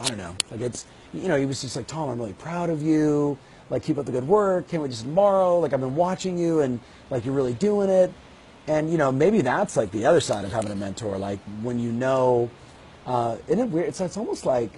I 0.00 0.08
don't 0.08 0.18
know, 0.18 0.34
like 0.50 0.60
it's 0.60 0.86
you 1.12 1.28
know 1.28 1.36
he 1.36 1.46
was 1.46 1.60
just 1.60 1.76
like 1.76 1.86
Tom, 1.86 2.08
I'm 2.08 2.18
really 2.18 2.32
proud 2.34 2.70
of 2.70 2.82
you. 2.82 3.38
Like 3.70 3.82
keep 3.82 3.98
up 3.98 4.06
the 4.06 4.12
good 4.12 4.28
work. 4.28 4.68
Can't 4.68 4.82
wait 4.82 4.90
just 4.90 5.02
tomorrow. 5.02 5.58
Like 5.58 5.72
I've 5.72 5.80
been 5.80 5.96
watching 5.96 6.38
you 6.38 6.60
and 6.60 6.80
like 7.10 7.24
you're 7.24 7.34
really 7.34 7.54
doing 7.54 7.88
it. 7.88 8.12
And 8.66 8.90
you 8.90 8.98
know 8.98 9.12
maybe 9.12 9.40
that's 9.42 9.76
like 9.76 9.90
the 9.90 10.06
other 10.06 10.20
side 10.20 10.44
of 10.44 10.52
having 10.52 10.70
a 10.70 10.76
mentor. 10.76 11.18
Like 11.18 11.40
when 11.62 11.78
you 11.78 11.92
know, 11.92 12.50
uh, 13.06 13.36
isn't 13.46 13.58
it 13.58 13.70
weird? 13.70 13.88
It's 13.88 14.00
it's 14.00 14.16
almost 14.16 14.46
like 14.46 14.70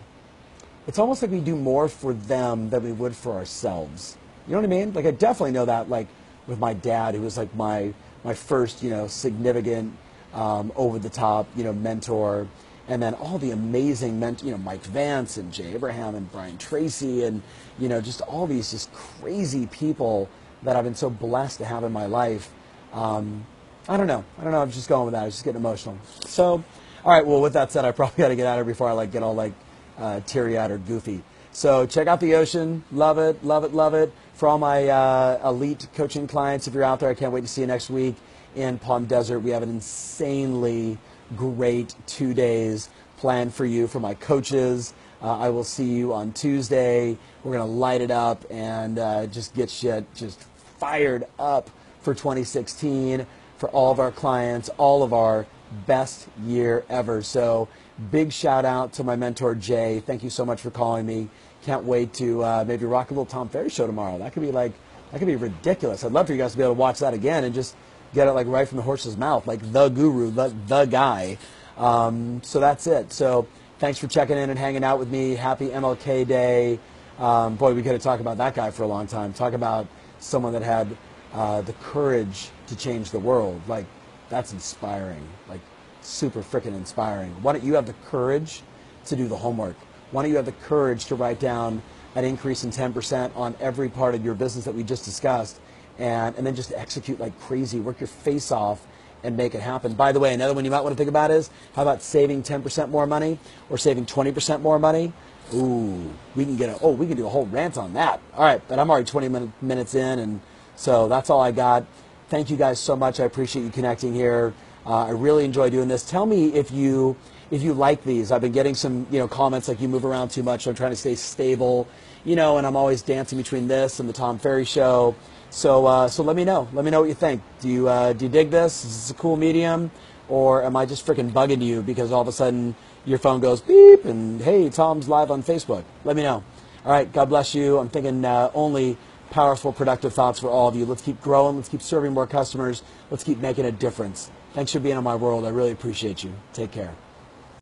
it's 0.87 0.99
almost 0.99 1.23
like 1.23 1.31
we 1.31 1.41
do 1.41 1.57
more 1.57 1.89
for 1.89 2.13
them 2.13 2.71
than 2.71 2.85
we 2.85 2.93
would 2.93 3.15
for 3.15 3.33
ourselves. 3.33 4.17
You 4.47 4.53
know 4.53 4.59
what 4.59 4.67
I 4.67 4.69
mean? 4.69 4.93
Like 4.93 5.07
I 5.07 5.11
definitely 5.11 5.53
know 5.53 5.65
that. 5.65 5.89
Like 5.89 6.07
with 6.47 6.59
my 6.59 6.75
dad, 6.75 7.15
who 7.15 7.23
was 7.23 7.37
like 7.37 7.55
my 7.57 7.93
my 8.27 8.35
first, 8.35 8.83
you 8.83 8.91
know, 8.91 9.07
significant, 9.07 9.97
um, 10.35 10.73
over 10.75 10.99
the 10.99 11.09
top, 11.09 11.47
you 11.55 11.63
know, 11.63 11.73
mentor, 11.73 12.49
and 12.89 13.01
then 13.01 13.15
all 13.15 13.39
the 13.39 13.53
amazing, 13.53 14.19
ment- 14.19 14.43
you 14.43 14.51
know, 14.51 14.59
Mike 14.59 14.83
Vance 14.83 15.37
and 15.37 15.53
Jay 15.53 15.75
Abraham 15.75 16.17
and 16.17 16.31
Brian 16.33 16.59
Tracy, 16.59 17.23
and 17.23 17.41
you 17.79 17.89
know, 17.89 18.01
just 18.01 18.21
all 18.23 18.49
these 18.49 18.73
just 18.73 18.93
crazy 18.93 19.67
people 19.67 20.29
that 20.65 20.75
I've 20.75 20.83
been 20.83 20.97
so 20.97 21.09
blessed 21.09 21.59
to 21.59 21.65
have 21.65 21.85
in 21.85 21.93
my 21.93 22.07
life. 22.07 22.51
Um, 22.93 23.47
I 23.89 23.97
don't 23.97 24.09
know. 24.09 24.25
I 24.39 24.43
don't 24.43 24.53
know. 24.53 24.61
I'm 24.61 24.73
just 24.73 24.89
going 24.89 25.05
with 25.05 25.13
that. 25.13 25.23
I 25.23 25.27
was 25.27 25.35
just 25.35 25.45
getting 25.45 25.61
emotional. 25.61 25.97
So, 26.25 26.65
all 27.05 27.13
right. 27.13 27.25
Well, 27.25 27.41
with 27.41 27.53
that 27.53 27.71
said, 27.71 27.85
I 27.85 27.93
probably 27.93 28.17
got 28.19 28.29
to 28.29 28.37
get 28.37 28.47
out 28.47 28.59
of 28.59 28.67
here 28.67 28.73
before 28.73 28.89
I 28.89 28.93
like 28.93 29.13
get 29.13 29.23
all 29.23 29.37
like 29.37 29.53
uh, 29.99 30.19
teary-eyed 30.27 30.73
or 30.73 30.79
goofy. 30.79 31.23
So 31.57 31.87
check 31.87 32.07
out 32.07 32.21
the 32.21 32.35
ocean. 32.35 32.85
Love 32.93 33.17
it. 33.17 33.43
Love 33.43 33.65
it. 33.65 33.73
Love 33.73 33.95
it 33.95 34.13
for 34.35 34.47
all 34.47 34.59
my 34.59 34.89
uh, 34.89 35.41
elite 35.49 35.89
coaching 35.95 36.27
clients, 36.27 36.69
if 36.69 36.75
you're 36.75 36.85
out 36.85 37.01
there, 37.01 37.09
I 37.09 37.15
can't 37.15 37.33
wait 37.33 37.41
to 37.41 37.49
see 37.49 37.63
you 37.63 37.67
next 37.67 37.89
week 37.89 38.15
in 38.55 38.79
Palm 38.79 39.07
Desert. 39.07 39.41
We 39.41 39.51
have 39.51 39.63
an 39.63 39.71
insanely 39.71 40.99
great 41.35 41.95
two 42.07 42.35
days 42.35 42.91
planned 43.17 43.55
for 43.55 43.65
you 43.65 43.87
for 43.87 43.99
my 43.99 44.13
coaches. 44.13 44.93
Uh, 45.23 45.39
I 45.39 45.49
will 45.49 45.65
see 45.65 45.87
you 45.87 46.13
on 46.13 46.35
Tuesday. 46.35 47.17
We're 47.43 47.53
going 47.55 47.67
to 47.67 47.73
light 47.73 48.03
it 48.03 48.11
up 48.11 48.45
and 48.51 48.99
uh, 48.99 49.27
just 49.29 49.55
get 49.55 49.71
shit 49.71 50.05
just 50.15 50.43
fired 50.79 51.25
up 51.39 51.71
for 52.03 52.13
2016 52.13 53.27
for 53.57 53.71
all 53.71 53.91
of 53.91 53.99
our 53.99 54.13
clients, 54.13 54.69
all 54.77 55.03
of 55.03 55.15
our 55.15 55.47
best 55.87 56.29
year 56.45 56.85
ever. 56.91 57.23
So 57.23 57.69
big 58.11 58.33
shout 58.33 58.67
out 58.67 58.93
to 58.95 59.05
my 59.05 59.17
mentor, 59.17 59.55
Jay. 59.55 60.01
Thank 60.01 60.23
you 60.23 60.31
so 60.31 60.45
much 60.45 60.61
for 60.61 60.71
calling 60.71 61.07
me. 61.07 61.31
Can't 61.67 61.85
wait 61.85 62.15
to 62.15 62.45
uh, 62.45 62.65
maybe 62.67 62.85
rock 62.85 63.11
a 63.11 63.15
little 63.15 63.27
Tom 63.27 63.49
Ferry 63.49 63.71
show 63.71 63.89
tomorrow. 63.89 64.19
That 64.19 64.33
could 64.33 64.43
be 64.43 64.53
like, 64.53 64.73
that 65.11 65.19
could 65.19 65.27
be 65.27 65.35
ridiculous. 65.35 66.05
I'd 66.05 66.13
love 66.13 66.29
for 66.29 66.33
you 66.33 66.39
guys 66.39 66.53
to 66.53 66.59
be 66.59 66.63
able 66.63 66.77
to 66.77 66.79
watch 66.79 67.01
that 67.01 67.13
again 67.13 67.43
and 67.43 67.53
just 67.53 67.75
get 68.15 68.29
it 68.29 68.33
like 68.35 68.47
right 68.47 68.69
from 68.69 68.77
the 68.77 68.85
horse's 68.85 69.17
mouth, 69.17 69.49
like 69.49 69.73
the 69.73 69.89
guru, 69.89 70.31
the, 70.31 70.55
the 70.69 70.85
guy. 70.85 71.39
Um, 71.77 72.41
so 72.45 72.61
that's 72.61 72.87
it. 72.87 73.13
So 73.13 73.49
thanks 73.81 73.99
for 73.99 74.07
checking 74.07 74.39
in 74.39 74.49
and 74.49 74.57
hanging 74.57 74.85
out 74.85 75.01
with 75.01 75.11
me. 75.11 75.35
Happy 75.35 75.71
MLK 75.71 76.29
Day. 76.29 76.79
Um, 77.19 77.57
boy, 77.57 77.75
we 77.75 77.83
could 77.83 77.93
have 77.93 78.03
talked 78.03 78.21
about 78.21 78.39
that 78.39 78.55
guy 78.55 78.71
for 78.71 78.85
a 78.85 78.87
long 78.87 79.09
time. 79.09 79.33
Talk 79.33 79.53
about 79.53 79.89
someone 80.21 80.53
that 80.53 80.63
had 80.63 80.97
uh, 81.33 81.63
the 81.63 81.73
courage 81.73 82.51
to 82.69 82.77
change 82.77 83.11
the 83.11 83.19
world. 83.19 83.61
Like, 83.67 83.87
that's 84.29 84.53
inspiring. 84.53 85.27
Like, 85.49 85.63
super 86.01 86.43
freaking 86.43 86.77
inspiring. 86.77 87.31
Why 87.43 87.55
don't 87.55 87.65
you 87.65 87.75
have 87.75 87.87
the 87.87 87.95
courage 88.05 88.63
to 89.07 89.17
do 89.17 89.27
the 89.27 89.37
homework? 89.37 89.75
Why 90.11 90.23
don't 90.23 90.31
you 90.31 90.37
have 90.37 90.47
the 90.47 90.53
courage 90.53 91.07
to 91.07 91.15
write 91.15 91.41
down 91.41 91.83
an 92.15 92.25
increase 92.25 92.65
in 92.65 92.71
10% 92.71 93.37
on 93.37 93.55
every 93.61 93.89
part 93.89 94.15
of 94.15 94.25
your 94.25 94.35
business 94.35 94.65
that 94.65 94.75
we 94.75 94.83
just 94.83 95.05
discussed 95.05 95.61
and, 95.99 96.35
and 96.37 96.47
then 96.47 96.55
just 96.55 96.73
execute 96.73 97.21
like 97.21 97.39
crazy, 97.41 97.81
work 97.81 98.01
your 98.01 98.07
face 98.07 98.51
off 98.51 98.87
and 99.23 99.37
make 99.37 99.55
it 99.55 99.61
happen. 99.61 99.95
By 99.95 100.13
the 100.13 100.21
way, 100.21 100.33
another 100.33 100.55
one 100.55 100.65
you 100.65 100.71
might 100.71 100.81
want 100.81 100.93
to 100.93 100.97
think 100.97 101.09
about 101.09 101.31
is 101.31 101.51
how 101.75 101.83
about 101.83 102.03
saving 102.03 102.43
10% 102.43 102.89
more 102.91 103.07
money 103.07 103.39
or 103.69 103.77
saving 103.79 104.07
20% 104.07 104.61
more 104.61 104.79
money? 104.79 105.13
Ooh, 105.55 106.11
we 106.35 106.45
can 106.45 106.57
get 106.57 106.71
a, 106.71 106.79
oh, 106.81 106.93
we 106.93 107.07
can 107.07 107.17
do 107.17 107.27
a 107.27 107.29
whole 107.29 107.47
rant 107.47 107.77
on 107.77 107.93
that. 107.95 108.21
All 108.35 108.45
right, 108.45 108.61
but 108.69 108.79
I'm 108.79 108.91
already 108.91 109.07
20 109.07 109.29
min- 109.29 109.53
minutes 109.61 109.95
in, 109.95 110.19
and 110.19 110.41
so 110.75 111.09
that's 111.09 111.31
all 111.31 111.41
I 111.41 111.53
got. 111.53 111.85
Thank 112.29 112.51
you 112.51 112.57
guys 112.57 112.81
so 112.81 112.97
much. 112.97 113.21
I 113.21 113.25
appreciate 113.25 113.63
you 113.63 113.71
connecting 113.71 114.15
here. 114.15 114.55
Uh, 114.85 115.07
I 115.07 115.11
really 115.11 115.45
enjoy 115.45 115.71
doing 115.71 115.89
this. 115.89 116.09
Tell 116.09 116.27
me 116.27 116.53
if 116.55 116.71
you 116.71 117.17
if 117.51 117.63
you 117.63 117.73
like 117.73 118.05
these. 118.05 118.33
I've 118.33 118.41
been 118.41 118.53
getting 118.53 118.75
some, 118.75 119.07
you 119.11 119.19
know, 119.19 119.29
comments 119.29 119.69
like 119.69 119.81
you 119.81 119.89
move 119.89 120.05
around 120.05 120.31
too 120.31 120.43
much. 120.43 120.65
So 120.65 120.71
I'm 120.71 120.77
trying 120.77 120.91
to 120.91 120.97
stay 120.97 121.15
stable, 121.15 121.87
you 122.25 122.37
know, 122.37 122.59
and 122.59 122.67
I'm 122.67 122.77
always 122.77 123.03
dancing 123.03 123.39
between 123.39 123.69
this 123.69 124.01
and 124.01 124.09
the 124.09 124.13
Tom 124.13 124.39
Ferry 124.39 124.65
show. 124.65 125.15
So, 125.51 125.87
uh, 125.87 126.09
so 126.09 126.23
let 126.23 126.37
me 126.37 126.45
know. 126.45 126.69
Let 126.73 126.85
me 126.85 126.91
know 126.91 127.01
what 127.01 127.09
you 127.09 127.15
think. 127.15 127.43
Do 127.61 127.69
you, 127.69 127.89
uh, 127.89 128.13
do 128.13 128.25
you 128.27 128.31
dig 128.31 128.51
this? 128.51 128.85
Is 128.85 128.95
this 128.95 129.11
a 129.11 129.15
cool 129.15 129.37
medium? 129.37 129.91
Or 130.29 130.65
am 130.65 130.77
I 130.77 130.87
just 130.87 131.07
freaking 131.07 131.31
bugging 131.31 131.63
you 131.63 131.83
because 131.83 132.11
all 132.11 132.21
of 132.21 132.29
a 132.29 132.33
sudden 132.33 132.75
your 133.05 133.19
phone 133.19 133.41
goes 133.41 133.61
beep 133.61 134.05
and 134.05 134.41
hey, 134.41 134.69
Tom's 134.69 135.09
live 135.09 135.31
on 135.31 135.43
Facebook? 135.43 135.85
Let 136.05 136.17
me 136.17 136.23
know. 136.23 136.43
All 136.85 136.93
right, 136.93 137.13
God 137.13 137.29
bless 137.29 137.55
you. 137.55 137.79
I'm 137.79 137.89
thinking 137.89 138.25
uh, 138.25 138.51
only 138.55 138.97
powerful, 139.31 139.73
productive 139.73 140.13
thoughts 140.15 140.41
for 140.41 140.49
all 140.49 140.69
of 140.69 140.77
you. 140.77 140.85
Let's 140.85 141.03
keep 141.03 141.21
growing. 141.21 141.57
Let's 141.57 141.69
keep 141.69 141.83
serving 141.83 142.13
more 142.13 142.27
customers. 142.27 142.83
Let's 143.11 143.25
keep 143.25 143.39
making 143.39 143.65
a 143.65 143.73
difference. 143.73 144.31
Thanks 144.53 144.73
for 144.73 144.81
being 144.81 144.97
in 144.97 145.05
my 145.05 145.17
world. 145.17 145.45
I 145.45 145.51
really 145.51 145.73
appreciate 145.73 146.25
you. 146.25 146.33
Take 146.53 146.73
care. 146.73 146.95